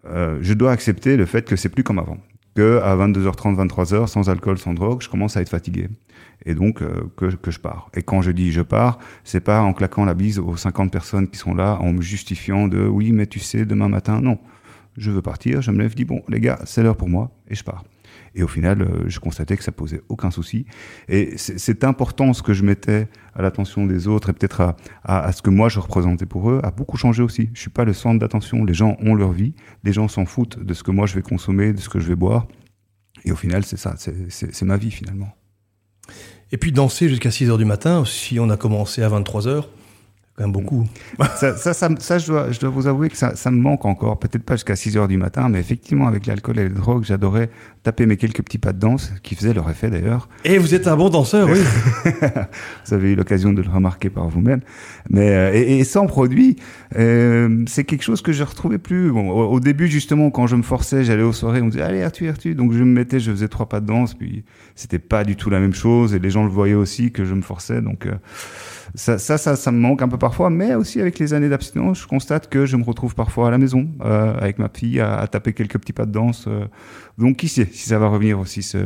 euh, 0.07 0.39
je 0.43 0.55
dois 0.55 0.71
accepter 0.71 1.17
le 1.17 1.27
fait 1.27 1.45
que 1.45 1.57
c'est 1.57 1.69
plus 1.69 1.83
comme 1.83 1.99
avant. 1.99 2.19
Que 2.55 2.79
à 2.85 2.95
22h30, 2.95 3.57
23h, 3.67 4.07
sans 4.07 4.31
alcool, 4.31 4.59
sans 4.59 4.75
drogue, 4.75 5.03
je 5.03 5.09
commence 5.09 5.37
à 5.37 5.41
être 5.41 5.49
fatigué. 5.49 5.89
Et 6.47 6.55
donc 6.55 6.83
euh, 6.83 7.11
que, 7.17 7.35
que 7.35 7.51
je 7.51 7.59
pars. 7.59 7.91
Et 7.95 8.03
quand 8.03 8.23
je 8.23 8.31
dis 8.31 8.53
je 8.53 8.63
pars, 8.63 9.01
c'est 9.25 9.41
pas 9.41 9.61
en 9.61 9.73
claquant 9.73 10.05
la 10.05 10.15
bise 10.15 10.39
aux 10.39 10.57
50 10.57 10.93
personnes 10.93 11.27
qui 11.27 11.37
sont 11.37 11.55
là, 11.55 11.79
en 11.81 11.93
me 11.93 12.01
justifiant 12.01 12.69
de 12.69 12.87
oui, 12.87 13.11
mais 13.11 13.27
tu 13.27 13.41
sais, 13.41 13.65
demain 13.65 13.89
matin, 13.89 14.21
non. 14.21 14.39
Je 14.97 15.11
veux 15.11 15.23
partir, 15.23 15.63
je 15.63 15.73
me 15.73 15.79
lève, 15.79 15.97
dis 15.97 16.05
bon, 16.05 16.23
les 16.29 16.39
gars, 16.39 16.61
c'est 16.65 16.85
l'heure 16.85 16.97
pour 16.97 17.09
moi, 17.09 17.33
et 17.49 17.57
je 17.57 17.65
pars. 17.65 17.83
Et 18.35 18.43
au 18.43 18.49
final, 18.49 18.83
euh, 18.83 19.05
je 19.07 19.21
constatais 19.21 19.57
que 19.57 19.63
ça 19.63 19.73
posait 19.73 20.03
aucun 20.09 20.31
souci. 20.31 20.67
Et 21.09 21.37
cette 21.37 21.85
importance 21.85 22.43
que 22.43 22.53
je 22.53 22.65
mettais 22.65 23.09
à 23.35 23.43
l'attention 23.43 23.87
des 23.87 24.09
autres 24.09 24.31
et 24.31 24.33
peut-être 24.33 24.61
à, 24.61 24.77
à, 25.05 25.33
ce 25.33 25.43
que 25.43 25.51
moi 25.51 25.69
je 25.69 25.79
représentais 25.79 26.27
pour 26.27 26.51
eux 26.51 26.61
a 26.63 26.71
beaucoup 26.71 26.97
changé 26.97 27.23
aussi. 27.23 27.51
Je 27.55 27.61
suis 27.61 27.71
pas 27.71 27.85
le 27.85 27.93
centre 27.93 28.19
d'attention. 28.19 28.65
Les 28.65 28.75
gens 28.75 28.97
ont 29.01 29.15
leur 29.15 29.33
vie. 29.33 29.55
Les 29.85 29.93
gens 29.93 30.09
s'en 30.09 30.27
foutent 30.27 30.59
de 30.59 30.75
ce 30.75 30.83
que 30.83 30.91
moi 30.91 31.07
je 31.07 31.15
vais 31.15 31.23
consommer, 31.23 31.73
de 31.73 31.81
ce 31.81 31.89
que 31.89 32.01
je 32.01 32.09
vais 32.09 32.17
boire. 32.17 32.49
Et 33.25 33.33
au 33.33 33.37
final, 33.37 33.65
c'est 33.65 33.79
ça. 33.79 33.95
C'est 33.97 34.63
ma 34.63 34.77
vie 34.77 34.91
finalement. 34.91 35.35
Et 36.53 36.57
puis 36.57 36.73
danser 36.73 37.09
jusqu'à 37.09 37.31
6 37.31 37.51
heures 37.51 37.59
du 37.59 37.65
matin, 37.65 38.05
si 38.05 38.39
on 38.39 38.51
a 38.51 38.57
commencé 38.57 39.03
à 39.03 39.09
23 39.09 39.49
heures, 39.49 39.71
quand 40.37 40.45
même 40.45 40.53
beaucoup. 40.53 40.85
ça, 41.37 41.57
ça, 41.57 41.73
ça, 41.75 41.89
ça, 41.99 42.19
je, 42.19 42.27
dois, 42.27 42.51
je 42.51 42.59
dois 42.59 42.71
vous 42.71 42.87
avouer 42.87 43.09
que 43.09 43.17
ça, 43.17 43.37
ça 43.37 43.51
me 43.51 43.61
manque 43.61 43.85
encore. 43.85 44.19
Peut-être 44.19 44.43
pas 44.43 44.55
jusqu'à 44.55 44.75
6 44.75 44.97
heures 44.97 45.09
du 45.09 45.17
matin, 45.17 45.49
mais 45.49 45.61
effectivement, 45.61 46.09
avec 46.09 46.27
l'alcool 46.27 46.59
et 46.59 46.65
les 46.65 46.75
drogues, 46.75 47.05
j'adorais 47.05 47.51
taper 47.85 48.07
mes 48.07 48.17
quelques 48.17 48.43
petits 48.43 48.59
pas 48.59 48.73
de 48.73 48.79
danse, 48.79 49.13
qui 49.23 49.37
faisaient 49.37 49.53
leur 49.53 49.71
effet 49.71 49.91
d'ailleurs. 49.91 50.29
Et 50.45 50.59
vous 50.59 50.75
êtes 50.75 50.89
un 50.89 50.97
bon 50.97 51.09
danseur, 51.09 51.49
oui. 51.49 51.61
vous 52.87 52.95
avez 52.95 53.13
eu 53.13 53.15
l'occasion 53.15 53.53
de 53.53 53.63
le 53.63 53.69
remarquer 53.69 54.11
par 54.11 54.29
vous-même. 54.29 54.61
Mais 55.09 55.31
euh, 55.31 55.55
et, 55.55 55.79
et, 55.79 55.85
sans 55.85 56.07
produit, 56.07 56.57
euh, 56.97 57.63
c'est 57.67 57.85
quelque 57.85 58.03
chose 58.03 58.23
que 58.23 58.33
je 58.33 58.43
retrouvais 58.43 58.79
plus. 58.79 59.13
Bon, 59.13 59.31
au, 59.31 59.53
au, 59.53 59.61
début, 59.61 59.87
justement, 59.87 60.31
quand 60.31 60.47
je 60.47 60.57
me 60.57 60.63
forçais, 60.63 61.05
j'allais 61.05 61.23
aux 61.23 61.33
soirées, 61.33 61.61
on 61.61 61.67
me 61.67 61.71
disait 61.71 61.83
allez 61.83 62.03
Arthur, 62.03 62.31
Arthur. 62.31 62.55
Donc 62.57 62.73
je 62.73 62.79
me 62.79 62.85
mettais, 62.93 63.21
je 63.21 63.31
faisais 63.31 63.49
trois 63.49 63.69
pas 63.69 63.81
de 63.81 63.87
danse, 63.87 64.15
puis 64.15 64.45
c'était 64.75 64.99
pas 64.99 65.23
du 65.23 65.37
tout 65.37 65.51
la 65.51 65.61
même 65.61 65.75
chose, 65.75 66.15
et 66.15 66.19
les 66.19 66.31
gens 66.31 66.43
le 66.43 66.51
voyaient 66.51 66.75
aussi 66.75 67.13
que 67.13 67.25
je 67.25 67.35
me 67.35 67.43
forçais. 67.43 67.81
Donc 67.83 68.07
euh, 68.07 68.15
ça, 68.95 69.19
ça, 69.19 69.39
ça, 69.39 69.73
me 69.73 69.79
manque 69.79 70.03
un 70.03 70.09
peu 70.09 70.19
parfois, 70.19 70.51
mais 70.51 70.75
aussi 70.75 71.01
avec 71.01 71.19
les 71.19 71.35
années 71.35 71.49
d'abstinence, 71.49 72.01
je 72.01 72.07
constate 72.07 72.49
que 72.49 72.65
je 72.65 72.77
me 72.77 72.85
retrouve 72.85 73.15
parfois 73.15 73.49
à 73.49 73.51
la 73.51 73.59
maison 73.59 73.89
euh, 74.05 74.35
avec 74.39 74.59
ma 74.59 74.69
fille 74.69 75.01
à, 75.01 75.19
à, 75.19 75.27
taper 75.27 75.53
quelques 75.53 75.79
petits 75.79 75.93
pas 75.93 76.07
de 76.07 76.13
danse. 76.13 76.45
Euh. 76.47 76.67
Donc 77.19 77.39
qui 77.39 77.49
sait 77.49 77.69
si 77.73 77.89
ça 77.89 77.99
va 77.99 78.07
revenir 78.09 78.39
aussi 78.39 78.63
ce, 78.63 78.79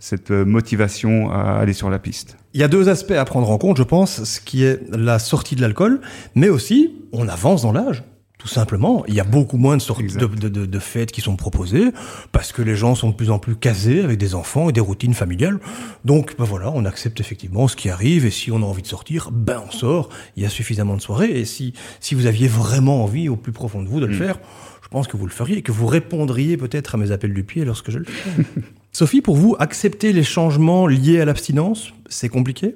cette 0.00 0.30
motivation 0.30 1.30
à 1.30 1.58
aller 1.58 1.74
sur 1.74 1.90
la 1.90 1.98
piste. 1.98 2.36
Il 2.54 2.60
y 2.60 2.64
a 2.64 2.68
deux 2.68 2.88
aspects 2.88 3.12
à 3.12 3.24
prendre 3.24 3.50
en 3.50 3.58
compte, 3.58 3.76
je 3.76 3.82
pense, 3.84 4.24
ce 4.24 4.40
qui 4.40 4.64
est 4.64 4.80
la 4.90 5.18
sortie 5.20 5.54
de 5.54 5.60
l'alcool, 5.60 6.00
mais 6.34 6.48
aussi 6.48 6.96
on 7.12 7.28
avance 7.28 7.62
dans 7.62 7.72
l'âge. 7.72 8.02
Tout 8.40 8.48
simplement, 8.48 9.04
il 9.06 9.12
y 9.12 9.20
a 9.20 9.24
beaucoup 9.24 9.58
moins 9.58 9.76
de, 9.76 9.82
sortes 9.82 10.02
de, 10.02 10.26
de, 10.26 10.48
de, 10.48 10.64
de, 10.64 10.78
fêtes 10.78 11.12
qui 11.12 11.20
sont 11.20 11.36
proposées 11.36 11.90
parce 12.32 12.52
que 12.52 12.62
les 12.62 12.74
gens 12.74 12.94
sont 12.94 13.10
de 13.10 13.14
plus 13.14 13.30
en 13.30 13.38
plus 13.38 13.54
casés 13.54 14.00
avec 14.00 14.16
des 14.16 14.34
enfants 14.34 14.70
et 14.70 14.72
des 14.72 14.80
routines 14.80 15.12
familiales. 15.12 15.60
Donc, 16.06 16.36
ben 16.38 16.44
voilà, 16.44 16.72
on 16.74 16.86
accepte 16.86 17.20
effectivement 17.20 17.68
ce 17.68 17.76
qui 17.76 17.90
arrive 17.90 18.24
et 18.24 18.30
si 18.30 18.50
on 18.50 18.56
a 18.56 18.64
envie 18.64 18.80
de 18.80 18.86
sortir, 18.86 19.30
ben 19.30 19.62
on 19.68 19.70
sort. 19.70 20.08
Il 20.36 20.42
y 20.42 20.46
a 20.46 20.48
suffisamment 20.48 20.96
de 20.96 21.02
soirées 21.02 21.38
et 21.38 21.44
si 21.44 21.74
si 22.00 22.14
vous 22.14 22.24
aviez 22.24 22.48
vraiment 22.48 23.04
envie 23.04 23.28
au 23.28 23.36
plus 23.36 23.52
profond 23.52 23.82
de 23.82 23.88
vous 23.88 24.00
de 24.00 24.06
le 24.06 24.14
mmh. 24.14 24.18
faire, 24.18 24.38
je 24.82 24.88
pense 24.88 25.06
que 25.06 25.18
vous 25.18 25.26
le 25.26 25.32
feriez 25.32 25.58
et 25.58 25.62
que 25.62 25.70
vous 25.70 25.86
répondriez 25.86 26.56
peut-être 26.56 26.94
à 26.94 26.98
mes 26.98 27.12
appels 27.12 27.34
du 27.34 27.44
pied 27.44 27.66
lorsque 27.66 27.90
je 27.90 27.98
le 27.98 28.06
fais. 28.06 28.42
Sophie, 28.92 29.20
pour 29.20 29.36
vous, 29.36 29.54
accepter 29.58 30.14
les 30.14 30.24
changements 30.24 30.86
liés 30.86 31.20
à 31.20 31.26
l'abstinence, 31.26 31.92
c'est 32.08 32.30
compliqué? 32.30 32.74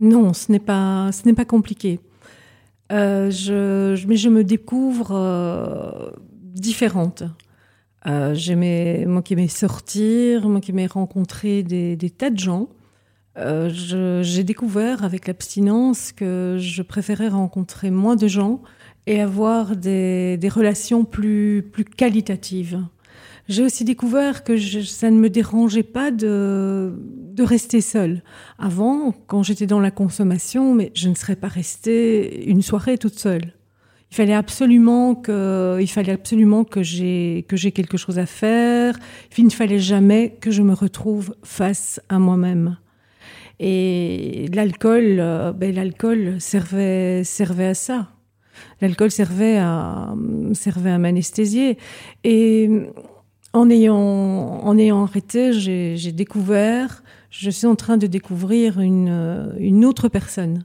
Non, 0.00 0.34
ce 0.34 0.50
n'est 0.50 0.58
pas 0.58 1.12
ce 1.12 1.26
n'est 1.26 1.32
pas 1.32 1.44
compliqué. 1.44 2.00
Euh, 2.92 3.30
je, 3.30 4.06
mais 4.06 4.16
je 4.16 4.28
me 4.28 4.44
découvre 4.44 5.12
euh, 5.12 6.10
différente. 6.36 7.22
Euh, 8.06 8.34
j'aimais, 8.34 9.04
moi 9.06 9.22
qui 9.22 9.32
aimais 9.32 9.48
sortir, 9.48 10.48
moi 10.48 10.60
qui 10.60 10.72
aimais 10.72 10.86
rencontrer 10.86 11.62
des, 11.62 11.96
tas 12.10 12.30
de 12.30 12.38
gens. 12.38 12.68
J'ai 13.36 14.44
découvert 14.44 15.02
avec 15.04 15.26
l'abstinence 15.26 16.12
que 16.12 16.56
je 16.60 16.82
préférais 16.82 17.28
rencontrer 17.28 17.90
moins 17.90 18.16
de 18.16 18.28
gens 18.28 18.62
et 19.06 19.20
avoir 19.20 19.76
des, 19.76 20.38
relations 20.48 21.04
plus, 21.04 21.62
plus 21.72 21.84
qualitatives. 21.84 22.80
J'ai 23.48 23.62
aussi 23.62 23.84
découvert 23.84 24.44
que 24.44 24.58
ça 24.82 25.10
ne 25.10 25.18
me 25.18 25.28
dérangeait 25.28 25.82
pas 25.82 26.10
de, 26.10 26.94
de 27.34 27.42
rester 27.42 27.80
seule. 27.80 28.22
Avant, 28.58 29.12
quand 29.26 29.42
j'étais 29.42 29.66
dans 29.66 29.80
la 29.80 29.90
consommation, 29.90 30.74
mais 30.74 30.92
je 30.94 31.08
ne 31.08 31.14
serais 31.14 31.36
pas 31.36 31.48
restée 31.48 32.48
une 32.48 32.62
soirée 32.62 32.96
toute 32.96 33.18
seule. 33.18 33.52
Il 34.10 34.14
fallait 34.14 34.34
absolument 34.34 35.16
que, 35.16 35.78
il 35.80 35.88
fallait 35.88 36.12
absolument 36.12 36.62
que 36.62 36.84
j'ai 36.84 37.44
que 37.48 37.56
j'ai 37.56 37.72
quelque 37.72 37.96
chose 37.96 38.20
à 38.20 38.26
faire. 38.26 38.96
Il 39.36 39.46
ne 39.46 39.50
fallait 39.50 39.80
jamais 39.80 40.36
que 40.40 40.52
je 40.52 40.62
me 40.62 40.72
retrouve 40.74 41.34
face 41.42 42.00
à 42.08 42.20
moi-même. 42.20 42.76
Et 43.58 44.46
l'alcool, 44.54 45.16
euh, 45.18 45.52
ben, 45.52 45.74
l'alcool 45.74 46.36
servait 46.38 47.24
servait 47.24 47.66
à 47.66 47.74
ça. 47.74 48.10
L'alcool 48.80 49.10
servait 49.10 49.58
à 49.58 50.14
servait 50.52 50.90
à 50.90 50.98
m'anesthésier. 50.98 51.78
Et 52.22 52.70
en 53.54 53.70
ayant, 53.70 53.96
en 53.96 54.78
ayant 54.78 55.02
arrêté, 55.04 55.52
j'ai 55.52 56.12
découvert, 56.12 57.02
je 57.36 57.50
suis 57.50 57.66
en 57.66 57.74
train 57.74 57.96
de 57.96 58.06
découvrir 58.06 58.80
une, 58.80 59.54
une 59.58 59.84
autre 59.84 60.08
personne. 60.08 60.64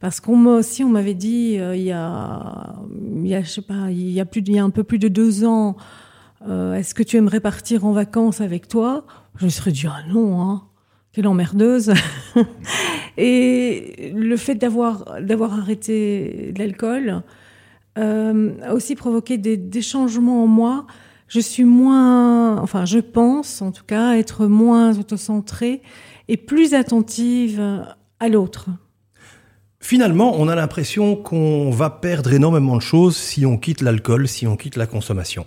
Parce 0.00 0.20
qu'on 0.20 0.36
m'a 0.36 0.60
on 0.80 0.88
m'avait 0.88 1.14
dit, 1.14 1.56
euh, 1.58 1.74
il 1.74 1.82
y 1.82 1.92
a, 1.92 3.42
je 3.42 3.48
sais 3.48 3.62
pas, 3.62 3.90
il 3.90 4.10
y 4.10 4.20
a 4.20 4.64
un 4.64 4.70
peu 4.70 4.84
plus 4.84 4.98
de 4.98 5.08
deux 5.08 5.46
ans, 5.46 5.76
euh, 6.46 6.74
est-ce 6.74 6.94
que 6.94 7.02
tu 7.02 7.16
aimerais 7.16 7.40
partir 7.40 7.86
en 7.86 7.92
vacances 7.92 8.42
avec 8.42 8.68
toi? 8.68 9.06
Je 9.36 9.46
me 9.46 9.50
serais 9.50 9.72
dit, 9.72 9.86
ah 9.86 10.02
non, 10.12 10.42
hein, 10.42 10.64
quelle 11.12 11.26
emmerdeuse. 11.26 11.94
Et 13.16 14.12
le 14.14 14.36
fait 14.36 14.56
d'avoir, 14.56 15.22
d'avoir 15.22 15.54
arrêté 15.54 16.52
l'alcool 16.58 17.22
euh, 17.96 18.52
a 18.62 18.74
aussi 18.74 18.96
provoqué 18.96 19.38
des 19.38 19.82
changements 19.82 20.44
en 20.44 20.48
moi 20.48 20.86
je 21.28 21.40
suis 21.40 21.64
moins, 21.64 22.58
enfin, 22.60 22.84
je 22.84 22.98
pense 22.98 23.62
en 23.62 23.72
tout 23.72 23.84
cas 23.84 24.16
être 24.16 24.46
moins 24.46 24.98
autocentrée 24.98 25.82
et 26.28 26.36
plus 26.36 26.74
attentive 26.74 27.60
à 28.20 28.28
l'autre. 28.28 28.68
Finalement, 29.84 30.34
on 30.38 30.48
a 30.48 30.54
l'impression 30.54 31.14
qu'on 31.14 31.70
va 31.70 31.90
perdre 31.90 32.32
énormément 32.32 32.76
de 32.76 32.80
choses 32.80 33.16
si 33.16 33.44
on 33.44 33.58
quitte 33.58 33.82
l'alcool, 33.82 34.26
si 34.28 34.46
on 34.46 34.56
quitte 34.56 34.76
la 34.76 34.86
consommation. 34.86 35.44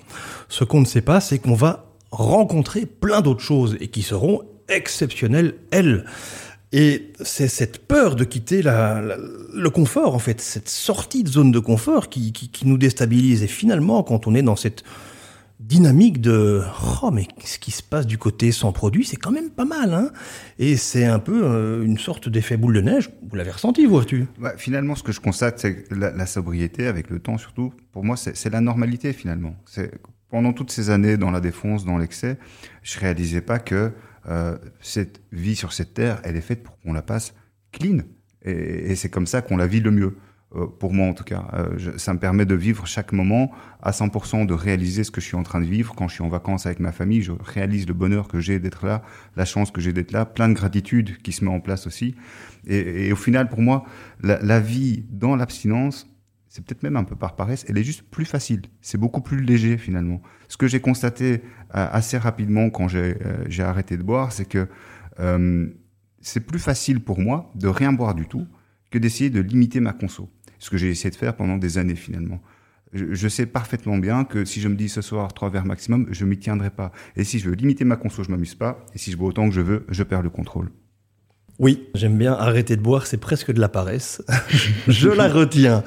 Ce 0.48 0.64
qu'on 0.64 0.80
ne 0.80 0.86
sait 0.86 1.02
pas, 1.02 1.22
c'est 1.22 1.40
qu'on 1.40 1.56
va 1.56 1.88
rencontrer 2.12 2.86
plein 2.86 3.22
d'autres 3.22 3.42
choses 3.42 3.78
et 3.80 3.88
qui 3.88 4.04
seront 4.04 4.44
exceptionnelles, 4.70 5.56
elles. 5.72 6.06
Et 6.72 7.14
c'est 7.24 7.48
cette 7.48 7.88
peur 7.88 8.16
de 8.16 8.26
quitter 8.26 8.62
le 8.62 9.70
confort, 9.70 10.14
en 10.14 10.20
fait, 10.20 10.40
cette 10.40 10.70
sortie 10.70 11.24
de 11.24 11.30
zone 11.30 11.52
de 11.52 11.60
confort 11.60 12.08
qui, 12.08 12.32
qui 12.32 12.68
nous 12.68 12.78
déstabilise. 12.78 13.42
Et 13.42 13.48
finalement, 13.48 14.04
quand 14.04 14.28
on 14.28 14.36
est 14.36 14.44
dans 14.44 14.56
cette 14.56 14.84
dynamique 15.60 16.22
de 16.22 16.62
oh 17.02 17.12
mais 17.12 17.28
ce 17.44 17.58
qui 17.58 17.72
se 17.72 17.82
passe 17.82 18.06
du 18.06 18.18
côté 18.18 18.52
sans 18.52 18.72
produit? 18.72 19.06
C'est 19.06 19.18
quand 19.18 19.32
même 19.32 19.50
pas 19.50 19.66
mal 19.66 19.94
hein. 19.94 20.12
Et 20.60 20.78
c'est 20.78 21.06
un 21.06 21.20
peu 21.20 21.44
euh, 21.44 21.84
une 21.84 21.98
sorte 21.98 22.30
d'effet 22.30 22.58
boule 22.58 22.76
de 22.76 22.82
neige. 22.82 23.10
Vous 23.28 23.36
l'avez 23.36 23.52
ressenti 23.52 23.86
vous 23.86 24.04
tu 24.04 24.28
bah, 24.40 24.54
finalement 24.58 24.96
ce 24.96 25.04
que 25.04 25.12
je 25.12 25.20
constate 25.20 25.60
c'est 25.60 25.86
la, 25.92 26.12
la, 26.12 26.26
sobriété 26.26 26.88
avec 26.88 27.10
le 27.10 27.20
temps 27.20 27.38
surtout 27.38 27.74
pour 27.92 28.04
moi 28.04 28.16
c'est 28.18 28.50
la 28.50 28.62
normalité 28.62 29.14
finalement. 29.14 29.56
Pendant 30.30 30.54
toutes 30.54 30.72
ces 30.72 30.90
années 30.90 31.18
dans 31.18 31.32
la 31.32 31.42
défonce 31.42 31.86
dans 31.86 31.98
l'excès 31.98 32.38
je 32.84 33.00
réalisais 33.00 33.42
pas 33.42 33.60
que 33.60 33.92
euh, 34.30 34.58
cette 34.82 35.22
vie 35.32 35.56
sur 35.56 35.74
cette 35.74 35.94
terre 35.94 36.20
elle 36.24 36.36
est 36.36 36.42
faite 36.42 36.64
pour 36.64 36.78
qu'on 36.80 36.94
la 36.94 37.02
passe 37.02 37.34
clean. 37.72 38.00
Et, 38.44 38.96
c'est 38.96 39.10
comme 39.10 39.28
ça 39.28 39.42
qu'on 39.42 39.58
la 39.58 39.68
vit 39.68 39.82
le 39.82 39.92
mieux 39.92 40.16
pour 40.80 40.94
moi 40.94 41.08
en 41.08 41.14
tout 41.14 41.24
cas. 41.24 41.48
Euh, 41.54 41.74
je, 41.78 41.98
ça 41.98 42.14
me 42.14 42.20
permet 42.20 42.46
de 42.46 42.56
vivre 42.56 42.88
chaque 42.88 43.12
moment 43.12 43.52
à 43.82 43.92
100%, 43.92 44.46
de 44.46 44.54
réaliser 44.54 45.04
ce 45.04 45.12
que 45.12 45.22
je 45.22 45.26
suis 45.26 45.36
en 45.36 45.44
train 45.44 45.60
de 45.60 45.66
vivre. 45.66 45.94
Quand 45.96 46.08
je 46.08 46.16
suis 46.16 46.24
en 46.24 46.30
vacances 46.30 46.66
avec 46.66 46.80
ma 46.80 46.92
famille, 46.92 47.22
je 47.22 47.34
réalise 47.40 47.88
le 47.88 47.94
bonheur 47.94 48.28
que 48.28 48.40
j'ai 48.40 48.60
d'être 48.60 48.86
là, 48.86 49.04
la 49.36 49.46
chance 49.46 49.72
que 49.72 49.82
j'ai 49.82 49.94
d'être 49.94 50.12
là, 50.12 50.26
plein 50.26 50.50
de 50.50 50.54
gratitude 50.54 51.18
qui 51.22 51.32
se 51.32 51.44
met 51.44 51.52
en 51.52 51.60
place 51.60 51.88
aussi. 51.88 52.16
Et, 52.66 53.08
et 53.08 53.14
au 53.14 53.18
final, 53.18 53.50
pour 53.50 53.62
moi, 53.62 53.86
la, 54.22 54.40
la 54.42 54.60
vie 54.60 55.06
dans 55.10 55.36
l'abstinence, 55.36 56.08
c'est 56.58 56.66
peut-être 56.66 56.84
même 56.84 56.96
un 56.96 57.04
peu 57.04 57.16
par 57.16 57.36
paresse, 57.36 57.66
elle 57.70 57.78
est 57.78 57.84
juste 57.84 58.04
plus 58.04 58.26
facile. 58.26 58.64
C'est 58.82 58.98
beaucoup 58.98 59.22
plus 59.22 59.42
léger 59.42 59.78
finalement. 59.78 60.22
Ce 60.48 60.58
que 60.58 60.68
j'ai 60.68 60.80
constaté 60.80 61.34
euh, 61.34 61.40
assez 61.92 62.18
rapidement 62.18 62.70
quand 62.70 62.88
j'ai 62.88 63.16
euh, 63.24 63.64
arrêté 63.64 63.98
de 63.98 64.04
boire, 64.04 64.32
c'est 64.32 64.46
que 64.46 64.68
euh, 65.20 65.68
c'est 66.22 66.40
plus 66.40 66.60
facile 66.60 67.04
pour 67.04 67.20
moi 67.20 67.52
de 67.56 67.68
rien 67.68 67.94
boire 67.94 68.16
du 68.16 68.26
tout 68.26 68.48
que 68.90 68.98
d'essayer 68.98 69.30
de 69.30 69.42
limiter 69.42 69.80
ma 69.82 69.94
conso 69.94 70.32
ce 70.60 70.70
que 70.70 70.78
j'ai 70.78 70.90
essayé 70.90 71.10
de 71.10 71.16
faire 71.16 71.36
pendant 71.36 71.58
des 71.58 71.78
années 71.78 71.96
finalement. 71.96 72.42
Je, 72.94 73.28
sais 73.28 73.46
parfaitement 73.46 73.98
bien 73.98 74.24
que 74.24 74.46
si 74.46 74.62
je 74.62 74.70
me 74.70 74.76
dis 74.76 74.88
ce 74.88 75.02
soir 75.02 75.34
trois 75.34 75.50
verres 75.50 75.66
maximum, 75.66 76.08
je 76.12 76.24
m'y 76.24 76.40
tiendrai 76.40 76.70
pas. 76.70 76.94
Et 77.18 77.26
si 77.26 77.38
je 77.38 77.50
veux 77.50 77.56
limiter 77.56 77.84
ma 77.84 77.98
conso, 77.98 78.24
je 78.24 78.32
m'amuse 78.32 78.56
pas. 78.56 78.86
Et 78.96 78.98
si 78.98 79.12
je 79.12 79.18
bois 79.18 79.28
autant 79.28 79.50
que 79.50 79.54
je 79.54 79.60
veux, 79.62 79.86
je 79.90 80.04
perds 80.04 80.22
le 80.22 80.30
contrôle. 80.30 80.72
Oui, 81.60 81.90
j'aime 81.96 82.18
bien 82.18 82.34
arrêter 82.34 82.78
de 82.78 82.82
boire, 82.82 83.06
c'est 83.06 83.18
presque 83.18 83.52
de 83.52 83.60
la 83.60 83.68
paresse. 83.68 84.24
je 84.88 85.10
la 85.10 85.28
retiens. 85.28 85.84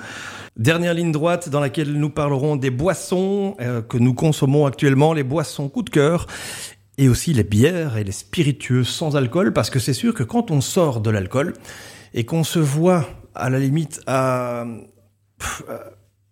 Dernière 0.57 0.93
ligne 0.93 1.13
droite 1.13 1.49
dans 1.49 1.61
laquelle 1.61 1.93
nous 1.95 2.11
parlerons 2.11 2.57
des 2.57 2.71
boissons 2.71 3.57
euh, 3.61 3.81
que 3.81 3.97
nous 3.97 4.13
consommons 4.13 4.67
actuellement, 4.67 5.15
les 5.15 5.23
boissons 5.23 5.69
coup 5.69 5.83
de 5.83 5.91
cœur 5.91 6.27
et 6.99 7.09
aussi 7.09 7.33
les 7.33 7.45
bières 7.45 7.97
et 7.97 8.05
les 8.05 8.13
spiritueux 8.13 8.85
sans 8.85 9.17
alcool, 9.17 9.55
parce 9.55 9.71
que 9.71 9.79
c'est 9.79 9.95
sûr 9.95 10.13
que 10.13 10.23
quand 10.23 10.51
on 10.51 10.61
sort 10.61 11.01
de 11.01 11.09
l'alcool 11.09 11.55
et 12.13 12.25
qu'on 12.25 12.45
se 12.45 12.59
voit 12.59 13.09
à 13.35 13.51
la 13.51 13.59
limite 13.59 14.01
à 14.07 14.65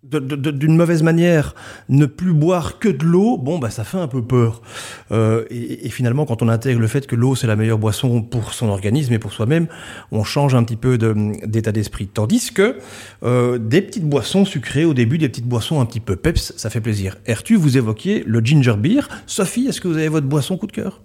d'une 0.04 0.76
mauvaise 0.76 1.02
manière, 1.02 1.54
ne 1.88 2.06
plus 2.06 2.32
boire 2.32 2.78
que 2.78 2.88
de 2.88 3.04
l'eau, 3.04 3.36
bon 3.36 3.58
bah 3.58 3.70
ça 3.70 3.84
fait 3.84 3.98
un 3.98 4.06
peu 4.06 4.22
peur. 4.22 4.62
Euh, 5.10 5.44
et, 5.50 5.86
et, 5.86 5.90
finalement, 5.90 6.24
quand 6.24 6.40
on 6.40 6.48
intègre 6.48 6.80
le 6.80 6.86
fait 6.86 7.06
que 7.06 7.16
l'eau 7.16 7.34
c'est 7.34 7.46
la 7.46 7.56
meilleure 7.56 7.78
boisson 7.78 8.22
pour 8.22 8.54
son 8.54 8.68
organisme 8.68 9.12
et 9.12 9.18
pour 9.18 9.32
soi-même, 9.32 9.66
on 10.12 10.24
change 10.24 10.54
un 10.54 10.62
petit 10.62 10.76
peu 10.76 10.98
d'état 10.98 11.72
d'esprit. 11.72 12.06
Tandis 12.06 12.52
que 12.52 12.76
euh, 13.24 13.58
des 13.58 13.82
petites 13.82 14.08
boissons 14.08 14.44
sucrées 14.44 14.84
au 14.84 14.94
début, 14.94 15.18
des 15.18 15.28
petites 15.28 15.48
boissons 15.48 15.80
un 15.80 15.86
petit 15.86 16.00
peu 16.00 16.16
peps, 16.16 16.54
ça 16.56 16.70
fait 16.70 16.80
plaisir. 16.80 17.16
Ertu, 17.26 17.56
vous 17.56 17.76
évoquiez 17.76 18.22
le 18.26 18.40
ginger 18.40 18.76
beer. 18.78 19.08
Sophie, 19.26 19.66
est-ce 19.66 19.80
que 19.80 19.88
vous 19.88 19.96
avez 19.96 20.08
votre 20.08 20.26
boisson 20.26 20.56
coup 20.56 20.68
de 20.68 20.72
cœur? 20.72 21.02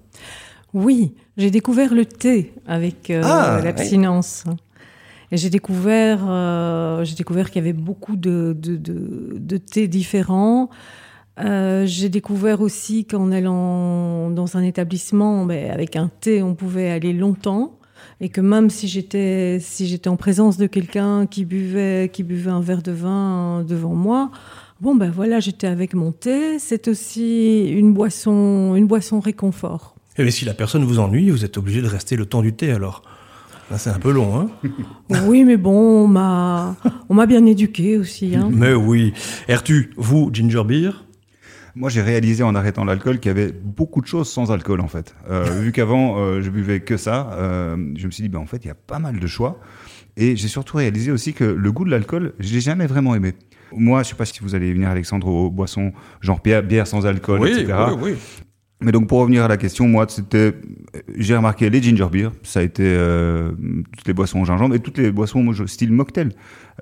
Oui, 0.73 1.13
j'ai 1.37 1.51
découvert 1.51 1.93
le 1.93 2.05
thé 2.05 2.53
avec 2.67 3.09
euh, 3.09 3.21
ah, 3.23 3.59
l'abstinence. 3.63 4.43
Oui. 4.47 4.55
J'ai 5.35 5.49
découvert, 5.49 6.19
euh, 6.27 7.03
j'ai 7.03 7.15
découvert 7.15 7.49
qu'il 7.49 7.63
y 7.63 7.65
avait 7.65 7.73
beaucoup 7.73 8.15
de, 8.15 8.55
de, 8.55 8.77
de, 8.77 9.57
thés 9.57 9.87
différents. 9.87 10.69
Euh, 11.39 11.87
j'ai 11.87 12.09
découvert 12.09 12.61
aussi 12.61 13.05
qu'en 13.05 13.31
allant 13.31 14.29
dans 14.29 14.57
un 14.57 14.61
établissement, 14.61 15.45
ben, 15.45 15.71
avec 15.71 15.95
un 15.95 16.11
thé, 16.19 16.43
on 16.43 16.53
pouvait 16.53 16.91
aller 16.91 17.13
longtemps 17.13 17.79
et 18.21 18.29
que 18.29 18.41
même 18.41 18.69
si 18.69 18.87
j'étais 18.87 19.57
si 19.59 19.87
j'étais 19.87 20.09
en 20.09 20.17
présence 20.17 20.57
de 20.57 20.67
quelqu'un 20.67 21.25
qui 21.25 21.45
buvait 21.45 22.11
qui 22.13 22.21
buvait 22.21 22.51
un 22.51 22.61
verre 22.61 22.83
de 22.83 22.91
vin 22.91 23.63
devant 23.67 23.95
moi, 23.95 24.29
bon 24.81 24.93
ben 24.93 25.09
voilà, 25.09 25.39
j'étais 25.39 25.65
avec 25.65 25.95
mon 25.95 26.11
thé. 26.11 26.59
C'est 26.59 26.87
aussi 26.87 27.69
une 27.69 27.91
boisson 27.91 28.75
une 28.75 28.85
boisson 28.85 29.19
réconfort. 29.19 29.95
Et 30.19 30.29
si 30.29 30.45
la 30.45 30.53
personne 30.53 30.83
vous 30.83 30.99
ennuie, 30.99 31.31
vous 31.31 31.43
êtes 31.43 31.57
obligé 31.57 31.81
de 31.81 31.87
rester 31.87 32.15
le 32.17 32.27
temps 32.27 32.43
du 32.43 32.53
thé 32.53 32.71
alors. 32.71 33.01
C'est 33.77 33.89
un 33.89 33.99
peu 33.99 34.11
long, 34.11 34.39
hein 34.39 34.69
Oui, 35.25 35.43
mais 35.43 35.57
bon, 35.57 36.03
on 36.03 36.07
m'a, 36.07 36.75
on 37.09 37.15
m'a 37.15 37.25
bien 37.25 37.45
éduqué 37.45 37.97
aussi. 37.97 38.35
Hein 38.35 38.49
mais 38.51 38.73
oui. 38.73 39.13
Ertu, 39.47 39.91
vous, 39.97 40.29
ginger 40.31 40.63
beer? 40.63 41.05
Moi, 41.75 41.89
j'ai 41.89 42.01
réalisé 42.01 42.43
en 42.43 42.53
arrêtant 42.53 42.85
l'alcool 42.85 43.19
qu'il 43.19 43.29
y 43.29 43.31
avait 43.31 43.51
beaucoup 43.51 44.01
de 44.01 44.05
choses 44.05 44.29
sans 44.29 44.51
alcool, 44.51 44.79
en 44.79 44.87
fait. 44.87 45.15
Euh, 45.29 45.43
vu 45.61 45.71
qu'avant, 45.71 46.17
euh, 46.17 46.41
je 46.41 46.49
buvais 46.49 46.81
que 46.81 46.97
ça, 46.97 47.31
euh, 47.33 47.75
je 47.95 48.05
me 48.05 48.11
suis 48.11 48.21
dit, 48.21 48.29
ben, 48.29 48.39
en 48.39 48.45
fait, 48.45 48.63
il 48.63 48.67
y 48.67 48.71
a 48.71 48.75
pas 48.75 48.99
mal 48.99 49.19
de 49.19 49.27
choix. 49.27 49.59
Et 50.15 50.35
j'ai 50.35 50.47
surtout 50.47 50.77
réalisé 50.77 51.11
aussi 51.11 51.33
que 51.33 51.43
le 51.43 51.71
goût 51.71 51.85
de 51.85 51.89
l'alcool, 51.89 52.33
je 52.39 52.53
l'ai 52.53 52.61
jamais 52.61 52.85
vraiment 52.85 53.15
aimé. 53.15 53.33
Moi, 53.75 54.03
je 54.03 54.09
sais 54.09 54.15
pas 54.15 54.25
si 54.25 54.39
vous 54.41 54.53
allez 54.53 54.71
venir, 54.71 54.89
Alexandre, 54.89 55.27
aux 55.27 55.49
boissons 55.49 55.91
genre 56.21 56.39
bière, 56.39 56.61
bière 56.61 56.85
sans 56.85 57.07
alcool, 57.07 57.47
etc. 57.47 57.73
oui, 57.97 58.11
oui. 58.11 58.15
Mais 58.83 58.91
donc 58.91 59.07
pour 59.07 59.19
revenir 59.19 59.43
à 59.43 59.47
la 59.47 59.57
question, 59.57 59.87
moi 59.87 60.05
c'était, 60.09 60.53
j'ai 61.17 61.35
remarqué 61.35 61.69
les 61.69 61.81
ginger 61.81 62.07
beer, 62.11 62.29
ça 62.43 62.59
a 62.59 62.63
été 62.63 62.83
euh, 62.85 63.51
toutes 63.97 64.07
les 64.07 64.13
boissons 64.13 64.41
au 64.41 64.45
gingembre 64.45 64.75
et 64.75 64.79
toutes 64.79 64.97
les 64.97 65.11
boissons 65.11 65.41
moi, 65.41 65.53
style 65.67 65.91
mocktail, 65.93 66.29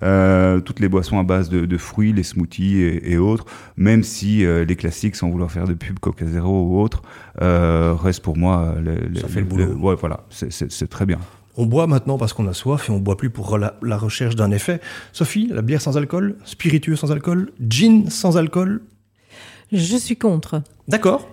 euh, 0.04 0.60
toutes 0.62 0.80
les 0.80 0.90
boissons 0.90 1.20
à 1.20 1.24
base 1.24 1.50
de, 1.50 1.66
de 1.66 1.78
fruits, 1.78 2.12
les 2.14 2.24
smoothies 2.24 2.78
et, 2.82 3.12
et 3.12 3.18
autres, 3.18 3.46
même 3.78 4.04
si 4.04 4.46
euh, 4.46 4.66
les 4.66 4.76
classiques, 4.76 5.16
sans 5.16 5.30
vouloir 5.30 5.52
faire 5.52 5.66
de 5.68 5.74
pub 5.74 6.00
Coca 6.00 6.26
Zero 6.26 6.64
ou 6.68 6.80
autre, 6.82 7.04
euh, 7.42 7.94
restent 7.94 8.24
pour 8.24 8.38
moi 8.38 8.76
le, 8.84 9.20
Ça 9.20 9.28
fait 9.28 9.42
le 9.42 9.46
boulot. 9.46 9.66
ouais, 9.76 9.96
voilà, 10.00 10.22
c'est- 10.30 10.52
c'est 10.52 10.72
c'est 10.72 10.88
très 10.88 11.06
bien. 11.06 11.20
On 11.58 11.66
boit 11.66 11.86
maintenant 11.86 12.18
parce 12.18 12.32
qu'on 12.34 12.48
a 12.48 12.54
soif 12.54 12.88
et 12.90 12.92
on 12.94 13.00
boit 13.00 13.18
plus 13.18 13.30
pour 13.30 13.58
la, 13.58 13.78
la 13.84 13.98
recherche 13.98 14.36
d'un 14.38 14.52
effet. 14.52 14.80
Sophie, 15.12 15.50
la 15.52 15.62
bière 15.62 15.82
sans 15.82 15.98
alcool, 15.98 16.38
spiritueux 16.46 16.96
sans 16.96 17.12
alcool, 17.12 17.52
gin 17.60 18.10
sans 18.10 18.38
alcool? 18.38 18.82
Je 19.74 19.98
suis 19.98 20.16
contre. 20.18 20.64
D'accord. 20.88 21.28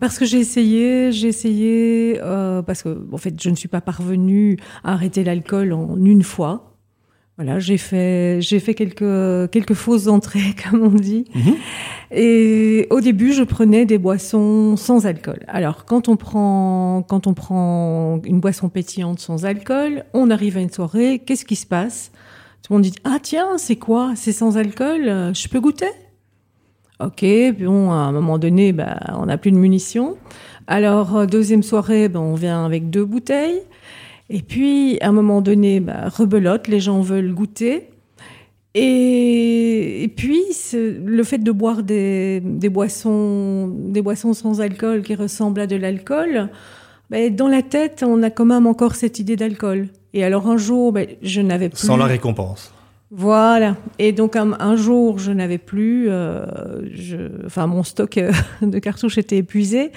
Parce 0.00 0.18
que 0.18 0.24
j'ai 0.24 0.38
essayé, 0.38 1.12
j'ai 1.12 1.28
essayé, 1.28 2.20
euh, 2.22 2.62
parce 2.62 2.82
que 2.82 3.06
en 3.12 3.16
fait, 3.16 3.40
je 3.40 3.50
ne 3.50 3.54
suis 3.54 3.68
pas 3.68 3.80
parvenue 3.80 4.58
à 4.84 4.92
arrêter 4.92 5.24
l'alcool 5.24 5.72
en 5.72 5.96
une 6.04 6.22
fois. 6.22 6.72
Voilà, 7.36 7.58
j'ai 7.58 7.76
fait, 7.76 8.40
j'ai 8.40 8.60
fait 8.60 8.72
quelques 8.72 9.50
quelques 9.50 9.74
fausses 9.74 10.06
entrées, 10.06 10.54
comme 10.70 10.82
on 10.82 10.88
dit. 10.88 11.26
Mhm. 11.34 11.54
Et 12.12 12.86
au 12.90 13.00
début, 13.00 13.32
je 13.32 13.42
prenais 13.42 13.84
des 13.84 13.98
boissons 13.98 14.76
sans 14.76 15.06
alcool. 15.06 15.40
Alors, 15.48 15.84
quand 15.84 16.08
on 16.08 16.16
prend 16.16 17.04
quand 17.06 17.26
on 17.26 17.34
prend 17.34 18.20
une 18.24 18.40
boisson 18.40 18.68
pétillante 18.68 19.20
sans 19.20 19.44
alcool, 19.44 20.04
on 20.14 20.30
arrive 20.30 20.56
à 20.56 20.60
une 20.60 20.70
soirée, 20.70 21.20
qu'est-ce 21.24 21.44
qui 21.44 21.56
se 21.56 21.66
passe? 21.66 22.10
Tout 22.62 22.72
le 22.72 22.78
monde 22.78 22.84
dit 22.84 22.94
ah 23.04 23.18
tiens, 23.22 23.58
c'est 23.58 23.76
quoi? 23.76 24.12
C'est 24.16 24.32
sans 24.32 24.56
alcool? 24.56 25.32
Je 25.34 25.48
peux 25.48 25.60
goûter? 25.60 25.90
Ok, 26.98 27.18
puis 27.18 27.52
bon, 27.66 27.90
à 27.90 27.96
un 27.96 28.12
moment 28.12 28.38
donné, 28.38 28.72
bah, 28.72 28.98
on 29.18 29.26
n'a 29.26 29.36
plus 29.36 29.50
de 29.50 29.56
munitions. 29.56 30.16
Alors, 30.66 31.16
euh, 31.16 31.26
deuxième 31.26 31.62
soirée, 31.62 32.08
bah, 32.08 32.20
on 32.20 32.34
vient 32.34 32.64
avec 32.64 32.88
deux 32.88 33.04
bouteilles. 33.04 33.60
Et 34.30 34.40
puis, 34.40 34.98
à 35.02 35.08
un 35.08 35.12
moment 35.12 35.42
donné, 35.42 35.80
bah, 35.80 36.08
rebelote, 36.08 36.68
les 36.68 36.80
gens 36.80 37.02
veulent 37.02 37.34
goûter. 37.34 37.90
Et, 38.74 40.04
et 40.04 40.08
puis, 40.08 40.42
le 40.74 41.22
fait 41.22 41.38
de 41.38 41.52
boire 41.52 41.82
des, 41.82 42.40
des, 42.40 42.70
boissons, 42.70 43.68
des 43.68 44.00
boissons 44.00 44.32
sans 44.32 44.62
alcool 44.62 45.02
qui 45.02 45.14
ressemblent 45.14 45.60
à 45.60 45.66
de 45.66 45.76
l'alcool, 45.76 46.48
bah, 47.10 47.28
dans 47.28 47.48
la 47.48 47.60
tête, 47.60 48.02
on 48.06 48.22
a 48.22 48.30
quand 48.30 48.46
même 48.46 48.66
encore 48.66 48.94
cette 48.94 49.18
idée 49.18 49.36
d'alcool. 49.36 49.88
Et 50.14 50.24
alors, 50.24 50.48
un 50.48 50.56
jour, 50.56 50.94
je 51.20 51.42
n'avais 51.42 51.68
plus... 51.68 51.86
Sans 51.86 51.98
la 51.98 52.06
récompense. 52.06 52.72
Voilà. 53.10 53.76
Et 53.98 54.12
donc 54.12 54.34
un, 54.34 54.52
un 54.58 54.74
jour, 54.74 55.18
je 55.18 55.30
n'avais 55.30 55.58
plus, 55.58 56.10
euh, 56.10 56.44
je, 56.92 57.46
enfin 57.46 57.66
mon 57.68 57.84
stock 57.84 58.18
euh, 58.18 58.32
de 58.62 58.78
cartouches 58.78 59.18
était 59.18 59.36
épuisé, 59.36 59.92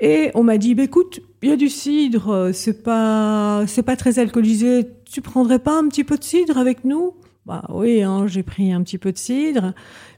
et 0.00 0.30
on 0.34 0.42
m'a 0.42 0.58
dit, 0.58 0.74
bah, 0.74 0.82
écoute, 0.82 1.20
il 1.42 1.50
y 1.50 1.52
a 1.52 1.56
du 1.56 1.68
cidre, 1.68 2.50
c'est 2.52 2.82
pas, 2.82 3.62
c'est 3.66 3.82
pas 3.82 3.96
très 3.96 4.18
alcoolisé. 4.18 4.86
Tu 5.10 5.20
prendrais 5.20 5.60
pas 5.60 5.78
un 5.78 5.88
petit 5.88 6.04
peu 6.04 6.18
de 6.18 6.24
cidre 6.24 6.58
avec 6.58 6.84
nous? 6.84 7.14
Bah 7.46 7.64
oui, 7.70 8.02
hein, 8.02 8.26
j'ai 8.26 8.42
pris 8.42 8.72
un 8.72 8.82
petit 8.82 8.98
peu 8.98 9.12
de 9.12 9.18
cidre. 9.18 9.72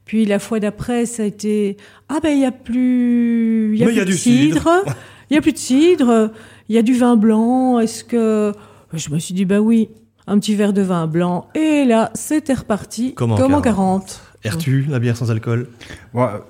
Puis 0.05 0.25
la 0.25 0.39
fois 0.39 0.59
d'après, 0.61 1.07
ça 1.07 1.23
a 1.23 1.27
été, 1.27 1.77
ah 2.09 2.19
ben 2.21 2.31
il 2.31 2.41
y 2.41 2.45
a 2.45 2.51
plus, 2.51 3.73
il 3.75 3.79
y 3.79 3.85
a 3.85 3.87
Mais 3.87 3.93
plus 3.93 3.99
y 3.99 4.01
a 4.01 4.05
de 4.05 4.11
du 4.11 4.17
cidre. 4.17 4.57
cidre, 4.57 4.85
il 5.31 5.35
y 5.35 5.37
a 5.37 5.41
plus 5.41 5.53
de 5.53 5.59
cidre, 5.59 6.33
il 6.69 6.75
y 6.75 6.79
a 6.79 6.83
du 6.83 6.95
vin 6.95 7.17
blanc. 7.17 7.79
Est-ce 7.79 8.03
que 8.03 8.53
je 8.93 9.11
me 9.11 9.19
suis 9.19 9.35
dit, 9.35 9.45
bah 9.45 9.61
oui, 9.61 9.91
un 10.27 10.39
petit 10.39 10.55
verre 10.55 10.73
de 10.73 10.83
vin 10.83 11.07
blanc. 11.07 11.49
Et 11.55 11.85
là, 11.85 12.11
c'était 12.15 12.55
reparti 12.55 13.15
Comme 13.15 13.33
en 13.33 13.37
comme 13.37 13.55
en 13.55 13.61
40. 13.61 14.03
40. 14.03 14.23
Ertu, 14.45 14.87
la 14.89 14.99
bière 14.99 15.17
sans 15.17 15.31
alcool. 15.31 15.69
Moi, 16.15 16.47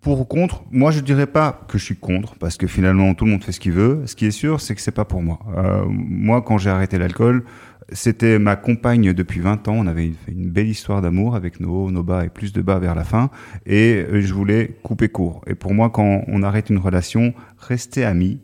pour 0.00 0.20
ou 0.20 0.24
contre, 0.24 0.64
moi 0.70 0.90
je 0.90 1.00
dirais 1.00 1.26
pas 1.26 1.60
que 1.68 1.76
je 1.76 1.84
suis 1.84 1.96
contre 1.96 2.36
parce 2.36 2.56
que 2.56 2.66
finalement 2.66 3.12
tout 3.14 3.24
le 3.24 3.32
monde 3.32 3.44
fait 3.44 3.52
ce 3.52 3.60
qu'il 3.60 3.72
veut. 3.72 4.02
Ce 4.06 4.14
qui 4.14 4.26
est 4.26 4.30
sûr, 4.30 4.60
c'est 4.60 4.74
que 4.74 4.80
c'est 4.80 4.92
pas 4.92 5.04
pour 5.04 5.22
moi. 5.22 5.40
Euh, 5.56 5.84
moi, 5.88 6.40
quand 6.42 6.56
j'ai 6.56 6.70
arrêté 6.70 6.98
l'alcool, 6.98 7.44
c'était 7.92 8.38
ma 8.38 8.56
compagne 8.56 9.12
depuis 9.12 9.40
20 9.40 9.68
ans. 9.68 9.74
On 9.76 9.86
avait 9.86 10.12
fait 10.24 10.32
une 10.32 10.50
belle 10.50 10.68
histoire 10.68 11.02
d'amour 11.02 11.34
avec 11.34 11.58
nos 11.60 11.86
hauts, 11.86 11.90
nos 11.90 12.02
bas 12.02 12.24
et 12.24 12.28
plus 12.28 12.52
de 12.52 12.62
bas 12.62 12.78
vers 12.78 12.94
la 12.94 13.04
fin. 13.04 13.30
Et 13.66 14.04
euh, 14.08 14.20
je 14.20 14.32
voulais 14.32 14.76
couper 14.82 15.08
court. 15.08 15.42
Et 15.46 15.54
pour 15.54 15.74
moi, 15.74 15.90
quand 15.90 16.22
on 16.26 16.42
arrête 16.42 16.70
une 16.70 16.78
relation, 16.78 17.34
rester 17.58 18.04
amis, 18.04 18.40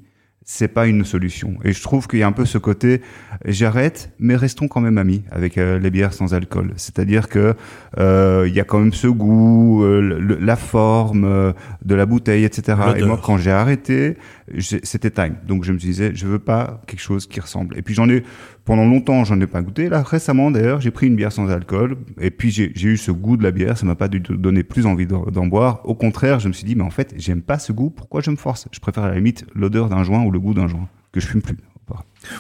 c'est 0.47 0.69
pas 0.69 0.87
une 0.87 1.05
solution. 1.05 1.55
Et 1.65 1.73
je 1.73 1.83
trouve 1.83 2.07
qu'il 2.07 2.19
y 2.19 2.23
a 2.23 2.27
un 2.27 2.33
peu 2.33 2.45
ce 2.45 2.59
côté, 2.59 3.01
j'arrête, 3.47 4.11
mais 4.19 4.37
restons 4.37 4.69
quand 4.69 4.81
même 4.81 4.99
amis 4.99 5.23
avec 5.31 5.57
euh, 5.57 5.79
les 5.79 5.91
bières 5.91 6.13
sans 6.13 6.35
alcool. 6.35 6.73
C'est-à-dire 6.77 7.29
que 7.29 7.55
euh, 7.99 8.45
il 8.47 8.55
y 8.55 8.61
a 8.61 8.65
quand 8.65 8.79
même 8.79 8.93
ce 8.93 9.07
goût, 9.07 9.83
euh, 9.85 10.01
le- 10.01 10.37
la 10.39 10.57
forme 10.57 11.25
euh, 11.25 11.53
de 11.85 11.95
la 11.95 12.05
bouteille, 12.07 12.45
etc. 12.45 12.79
Et 12.97 13.03
moi, 13.07 13.21
quand 13.23 13.39
j'ai 13.39 13.51
arrêté, 13.53 14.17
c'était 14.59 15.11
time. 15.11 15.37
Donc 15.47 15.65
je 15.65 15.73
me 15.73 15.79
disais, 15.79 16.13
je 16.15 16.27
veux 16.27 16.39
pas 16.39 16.83
quelque 16.87 17.01
chose 17.01 17.27
qui 17.27 17.41
ressemble. 17.41 17.79
Et 17.79 17.83
puis 17.83 17.95
j'en 17.95 18.09
ai 18.11 18.23
pendant 18.65 18.87
longtemps, 18.87 19.25
j'en 19.25 19.41
ai 19.41 19.47
pas 19.47 19.61
goûté. 19.63 19.89
Là, 19.89 20.03
récemment, 20.03 20.51
d'ailleurs, 20.51 20.81
j'ai 20.81 20.91
pris 20.91 21.07
une 21.07 21.17
bière 21.17 21.33
sans 21.33 21.51
alcool. 21.51 21.97
Et 22.21 22.31
puis 22.31 22.51
j'ai 22.51 22.71
eu 22.75 22.97
ce 22.97 23.11
goût 23.11 23.37
de 23.37 23.43
la 23.43 23.51
bière. 23.51 23.77
Ça 23.77 23.85
m'a 23.87 23.95
pas 23.95 24.09
donné 24.09 24.63
plus 24.63 24.87
envie 24.87 25.07
d'en 25.07 25.47
boire. 25.47 25.81
Au 25.85 25.95
contraire, 25.95 26.41
je 26.41 26.49
me 26.49 26.53
suis 26.53 26.65
dit, 26.65 26.75
mais 26.75 26.85
en 26.85 26.91
fait, 26.91 27.15
j'aime 27.17 27.43
pas 27.43 27.59
ce 27.59 27.73
goût. 27.73 27.91
Pourquoi 27.91 28.21
je 28.21 28.31
me 28.31 28.37
force? 28.37 28.67
Je 28.73 28.81
préfère 28.81 29.05
à 29.05 29.09
la 29.09 29.17
limite 29.17 29.45
l'odeur 29.55 29.89
d'un 29.89 30.03
joint 30.03 30.25
ou 30.25 30.31
le 30.31 30.41
goût 30.41 30.55
d'un 30.55 30.69
joint 30.69 30.89
que 31.13 31.21
je 31.21 31.27
fume 31.27 31.43
plus. 31.43 31.57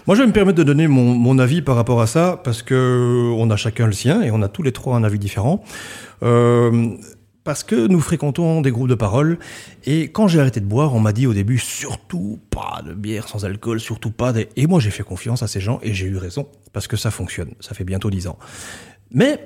Moi, 0.07 0.17
je 0.17 0.23
vais 0.23 0.27
me 0.27 0.33
permettre 0.33 0.57
de 0.57 0.63
donner 0.63 0.89
mon, 0.89 1.15
mon 1.15 1.39
avis 1.39 1.61
par 1.61 1.77
rapport 1.77 2.01
à 2.01 2.07
ça, 2.07 2.41
parce 2.43 2.63
que 2.63 3.31
on 3.37 3.51
a 3.51 3.57
chacun 3.57 3.85
le 3.85 3.93
sien 3.93 4.23
et 4.23 4.31
on 4.31 4.41
a 4.41 4.49
tous 4.49 4.63
les 4.63 4.73
trois 4.73 4.97
un 4.97 5.05
avis 5.05 5.19
différent. 5.19 5.63
Euh, 6.23 6.89
parce 7.45 7.63
que 7.63 7.87
nous 7.87 8.01
fréquentons 8.01 8.63
des 8.63 8.71
groupes 8.71 8.89
de 8.89 8.95
parole, 8.95 9.39
et 9.85 10.09
quand 10.09 10.27
j'ai 10.27 10.41
arrêté 10.41 10.61
de 10.61 10.67
boire, 10.67 10.95
on 10.95 11.01
m'a 11.01 11.13
dit 11.13 11.27
au 11.27 11.35
début 11.35 11.59
surtout 11.59 12.41
pas 12.51 12.83
de 12.85 12.95
bière 12.95 13.29
sans 13.29 13.45
alcool, 13.45 13.81
surtout 13.81 14.11
pas 14.11 14.33
des... 14.33 14.49
Et 14.57 14.67
moi, 14.67 14.81
j'ai 14.81 14.91
fait 14.91 15.03
confiance 15.03 15.43
à 15.43 15.47
ces 15.47 15.61
gens, 15.61 15.79
et 15.83 15.93
j'ai 15.93 16.07
eu 16.07 16.17
raison, 16.17 16.49
parce 16.73 16.89
que 16.89 16.97
ça 16.97 17.11
fonctionne. 17.11 17.53
Ça 17.61 17.75
fait 17.75 17.85
bientôt 17.85 18.11
dix 18.11 18.27
ans. 18.27 18.39
Mais 19.11 19.39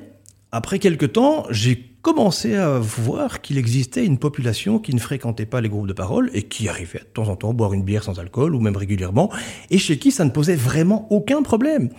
après 0.53 0.79
quelques 0.79 1.13
temps, 1.13 1.45
j'ai 1.51 1.89
commencé 2.01 2.55
à 2.55 2.79
voir 2.79 3.43
qu'il 3.43 3.59
existait 3.59 4.07
une 4.07 4.19
population 4.19 4.79
qui 4.79 4.95
ne 4.95 5.01
fréquentait 5.01 5.45
pas 5.45 5.61
les 5.61 5.69
groupes 5.69 5.89
de 5.89 5.93
parole 5.93 6.31
et 6.33 6.45
qui 6.45 6.69
arrivait 6.69 7.01
de 7.01 7.05
temps 7.05 7.29
en 7.29 7.37
temps 7.37 7.53
boire 7.53 7.75
une 7.75 7.83
bière 7.83 8.05
sans 8.05 8.19
alcool 8.19 8.55
ou 8.55 8.61
même 8.61 8.77
régulièrement 8.77 9.31
et 9.69 9.79
chez 9.79 9.99
qui 9.99 10.11
ça 10.11 10.25
ne 10.25 10.31
posait 10.31 10.57
vraiment 10.57 11.07
aucun 11.11 11.43
problème. 11.43 11.91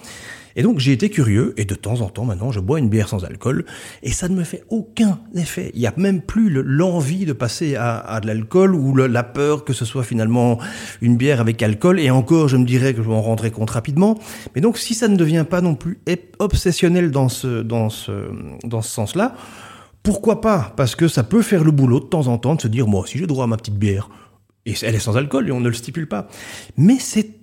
Et 0.55 0.63
donc 0.63 0.79
j'ai 0.79 0.91
été 0.91 1.09
curieux 1.09 1.53
et 1.57 1.65
de 1.65 1.75
temps 1.75 2.01
en 2.01 2.09
temps 2.09 2.25
maintenant 2.25 2.51
je 2.51 2.59
bois 2.59 2.79
une 2.79 2.89
bière 2.89 3.07
sans 3.07 3.23
alcool 3.23 3.65
et 4.03 4.11
ça 4.11 4.27
ne 4.29 4.35
me 4.35 4.43
fait 4.43 4.63
aucun 4.69 5.19
effet. 5.35 5.71
Il 5.73 5.79
n'y 5.79 5.87
a 5.87 5.93
même 5.97 6.21
plus 6.21 6.49
le- 6.49 6.61
l'envie 6.61 7.25
de 7.25 7.33
passer 7.33 7.75
à, 7.75 8.19
de 8.21 8.27
l'alcool 8.27 8.73
ou 8.75 8.95
la 8.95 9.23
peur 9.23 9.63
que 9.63 9.73
ce 9.73 9.85
soit 9.85 10.03
finalement 10.03 10.59
une 11.01 11.17
bière 11.17 11.39
avec 11.39 11.61
alcool 11.61 11.99
et 11.99 12.09
encore 12.09 12.47
je 12.47 12.57
me 12.57 12.65
dirais 12.65 12.93
que 12.93 13.03
je 13.03 13.09
m'en 13.09 13.21
rendrai 13.21 13.51
compte 13.51 13.69
rapidement. 13.69 14.17
Mais 14.55 14.61
donc 14.61 14.77
si 14.77 14.93
ça 14.93 15.07
ne 15.07 15.15
devient 15.15 15.45
pas 15.49 15.61
non 15.61 15.75
plus 15.75 15.99
obsessionnel 16.39 17.11
dans 17.11 17.29
ce, 17.29 17.61
dans 17.61 17.89
ce, 17.89 18.11
dans 18.63 18.81
ce 18.81 18.89
sens-là, 18.89 19.35
pourquoi 20.03 20.41
pas? 20.41 20.73
Parce 20.77 20.95
que 20.95 21.07
ça 21.07 21.23
peut 21.23 21.41
faire 21.41 21.63
le 21.63 21.71
boulot 21.71 21.99
de 21.99 22.05
temps 22.05 22.27
en 22.27 22.37
temps 22.37 22.55
de 22.55 22.61
se 22.61 22.67
dire 22.67 22.87
moi 22.87 23.01
aussi 23.01 23.17
j'ai 23.17 23.27
droit 23.27 23.43
à 23.43 23.47
ma 23.47 23.57
petite 23.57 23.77
bière. 23.77 24.09
Et 24.65 24.73
elle 24.83 24.95
est 24.95 24.99
sans 24.99 25.17
alcool 25.17 25.47
et 25.47 25.51
on 25.51 25.59
ne 25.61 25.67
le 25.67 25.73
stipule 25.73 26.07
pas. 26.07 26.27
Mais 26.77 26.97
c'est 26.99 27.38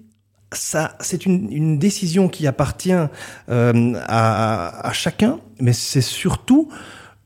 ça, 0.53 0.97
c'est 1.01 1.27
une, 1.27 1.51
une 1.53 1.79
décision 1.79 2.29
qui 2.29 2.47
appartient 2.47 2.93
euh, 2.93 3.93
à, 4.07 4.89
à 4.89 4.93
chacun, 4.93 5.39
mais 5.61 5.73
c'est 5.73 6.01
surtout 6.01 6.69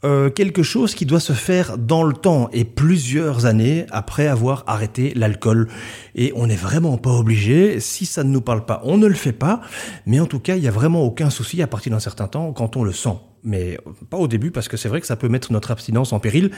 euh, 0.02 0.30
quelque 0.30 0.62
chose 0.62 0.94
qui 0.94 1.04
doit 1.04 1.20
se 1.20 1.34
faire 1.34 1.76
dans 1.76 2.02
le 2.02 2.14
temps 2.14 2.48
et 2.54 2.64
plusieurs 2.64 3.44
années 3.44 3.84
après 3.90 4.26
avoir 4.26 4.64
arrêté 4.66 5.12
l'alcool. 5.14 5.68
Et 6.14 6.32
on 6.34 6.46
n'est 6.46 6.56
vraiment 6.56 6.96
pas 6.96 7.10
obligé. 7.10 7.80
Si 7.80 8.06
ça 8.06 8.24
ne 8.24 8.30
nous 8.30 8.40
parle 8.40 8.64
pas, 8.64 8.80
on 8.84 8.96
ne 8.96 9.06
le 9.06 9.14
fait 9.14 9.32
pas. 9.32 9.60
Mais 10.06 10.18
en 10.18 10.26
tout 10.26 10.40
cas, 10.40 10.56
il 10.56 10.62
n'y 10.62 10.68
a 10.68 10.72
vraiment 10.72 11.02
aucun 11.02 11.28
souci 11.28 11.60
à 11.60 11.66
partir 11.66 11.92
d'un 11.92 12.00
certain 12.00 12.28
temps 12.28 12.52
quand 12.52 12.76
on 12.76 12.84
le 12.84 12.92
sent. 12.92 13.18
Mais 13.42 13.78
pas 14.10 14.16
au 14.18 14.28
début 14.28 14.50
parce 14.50 14.68
que 14.68 14.76
c'est 14.76 14.88
vrai 14.88 15.00
que 15.00 15.06
ça 15.06 15.16
peut 15.16 15.28
mettre 15.28 15.52
notre 15.52 15.70
abstinence 15.70 16.12
en 16.12 16.20
péril. 16.20 16.50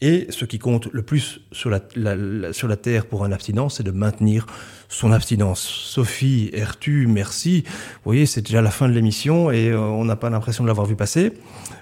Et 0.00 0.26
ce 0.30 0.44
qui 0.44 0.58
compte 0.58 0.88
le 0.92 1.02
plus 1.02 1.40
sur 1.52 1.70
la, 1.70 1.80
la- 1.94 2.16
la- 2.16 2.52
sur 2.52 2.66
la 2.68 2.76
terre 2.76 3.06
pour 3.06 3.24
un 3.24 3.32
abstinent, 3.32 3.68
c'est 3.68 3.82
de 3.82 3.90
maintenir 3.92 4.46
son 4.88 5.12
abstinence. 5.12 5.60
Sophie, 5.60 6.50
Ertu, 6.54 7.06
merci. 7.06 7.62
Vous 7.66 8.00
voyez, 8.12 8.26
c'est 8.26 8.42
déjà 8.42 8.62
la 8.62 8.70
fin 8.70 8.88
de 8.88 8.94
l'émission 8.94 9.50
et 9.50 9.68
euh, 9.70 9.78
on 9.78 10.04
n'a 10.04 10.16
pas 10.16 10.30
l'impression 10.30 10.64
de 10.64 10.68
l'avoir 10.68 10.86
vu 10.86 10.96
passer. 10.96 11.32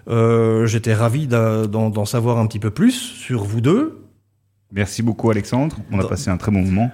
Euh, 0.09 0.67
J'étais 0.67 0.95
ravi 0.95 1.27
d'en 1.27 1.67
d'en 1.89 2.05
savoir 2.05 2.39
un 2.39 2.47
petit 2.47 2.59
peu 2.59 2.71
plus 2.71 2.93
sur 2.93 3.45
vous 3.45 3.61
deux. 3.61 4.03
Merci 4.73 5.03
beaucoup, 5.03 5.31
Alexandre. 5.31 5.77
On 5.91 5.99
a 5.99 6.07
passé 6.07 6.29
un 6.31 6.37
très 6.37 6.53
bon 6.53 6.63
moment. 6.63 6.91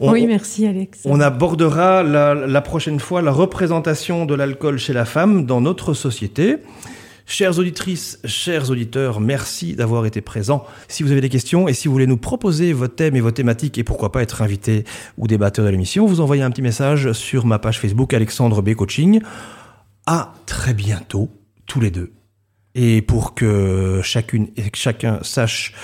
On, 0.00 0.12
oui, 0.12 0.28
merci 0.28 0.64
Alex. 0.64 1.00
on 1.04 1.18
abordera 1.18 2.04
la, 2.04 2.32
la 2.34 2.60
prochaine 2.60 3.00
fois 3.00 3.20
la 3.20 3.32
représentation 3.32 4.26
de 4.26 4.34
l'alcool 4.36 4.78
chez 4.78 4.92
la 4.92 5.04
femme 5.04 5.44
dans 5.44 5.60
notre 5.60 5.92
société. 5.92 6.58
Chères 7.30 7.58
auditrices, 7.58 8.18
chers 8.24 8.70
auditeurs, 8.70 9.20
merci 9.20 9.76
d'avoir 9.76 10.06
été 10.06 10.22
présents. 10.22 10.64
Si 10.88 11.02
vous 11.02 11.12
avez 11.12 11.20
des 11.20 11.28
questions 11.28 11.68
et 11.68 11.74
si 11.74 11.86
vous 11.86 11.92
voulez 11.92 12.06
nous 12.06 12.16
proposer 12.16 12.72
vos 12.72 12.88
thèmes 12.88 13.16
et 13.16 13.20
vos 13.20 13.30
thématiques 13.30 13.76
et 13.76 13.84
pourquoi 13.84 14.10
pas 14.10 14.22
être 14.22 14.40
invité 14.40 14.84
ou 15.18 15.26
débatteur 15.26 15.66
de 15.66 15.70
l'émission, 15.70 16.06
vous 16.06 16.22
envoyez 16.22 16.42
un 16.42 16.50
petit 16.50 16.62
message 16.62 17.12
sur 17.12 17.44
ma 17.44 17.58
page 17.58 17.80
Facebook 17.80 18.14
Alexandre 18.14 18.62
B 18.62 18.72
Coaching. 18.72 19.20
À 20.06 20.32
très 20.46 20.72
bientôt, 20.72 21.28
tous 21.66 21.80
les 21.80 21.90
deux. 21.90 22.14
Et 22.74 23.02
pour 23.02 23.34
que 23.34 24.00
chacune 24.02 24.48
et 24.56 24.64
chacun 24.72 25.18
sache 25.20 25.74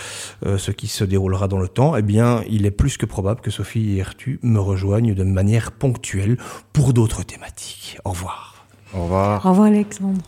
euh, 0.47 0.57
ce 0.57 0.71
qui 0.71 0.87
se 0.87 1.05
déroulera 1.05 1.47
dans 1.47 1.59
le 1.59 1.69
temps, 1.69 1.95
eh 1.95 2.03
bien, 2.03 2.43
il 2.49 2.65
est 2.65 2.71
plus 2.71 2.97
que 2.97 3.05
probable 3.05 3.43
que 3.43 3.51
Sophie 3.51 3.97
et 3.97 3.99
Ertu 3.99 4.41
me 4.43 4.61
rejoignent 4.61 5.15
de 5.15 5.25
manière 5.25 5.73
ponctuelle 5.73 6.39
pour 6.73 6.95
d'autres 6.95 7.23
thématiques. 7.23 7.99
Au 8.07 8.13
revoir. 8.13 8.67
Au 8.95 9.03
revoir. 9.03 9.45
Au 9.45 9.51
revoir 9.51 9.67
Alexandre. 9.67 10.23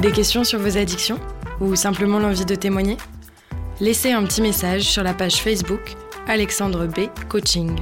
Des 0.00 0.12
questions 0.12 0.44
sur 0.44 0.60
vos 0.60 0.78
addictions 0.78 1.18
Ou 1.60 1.74
simplement 1.74 2.20
l'envie 2.20 2.44
de 2.44 2.54
témoigner? 2.54 2.96
Laissez 3.80 4.12
un 4.12 4.22
petit 4.22 4.40
message 4.40 4.82
sur 4.82 5.02
la 5.02 5.12
page 5.12 5.42
Facebook 5.42 5.96
Alexandre 6.28 6.86
B 6.86 7.08
Coaching. 7.28 7.76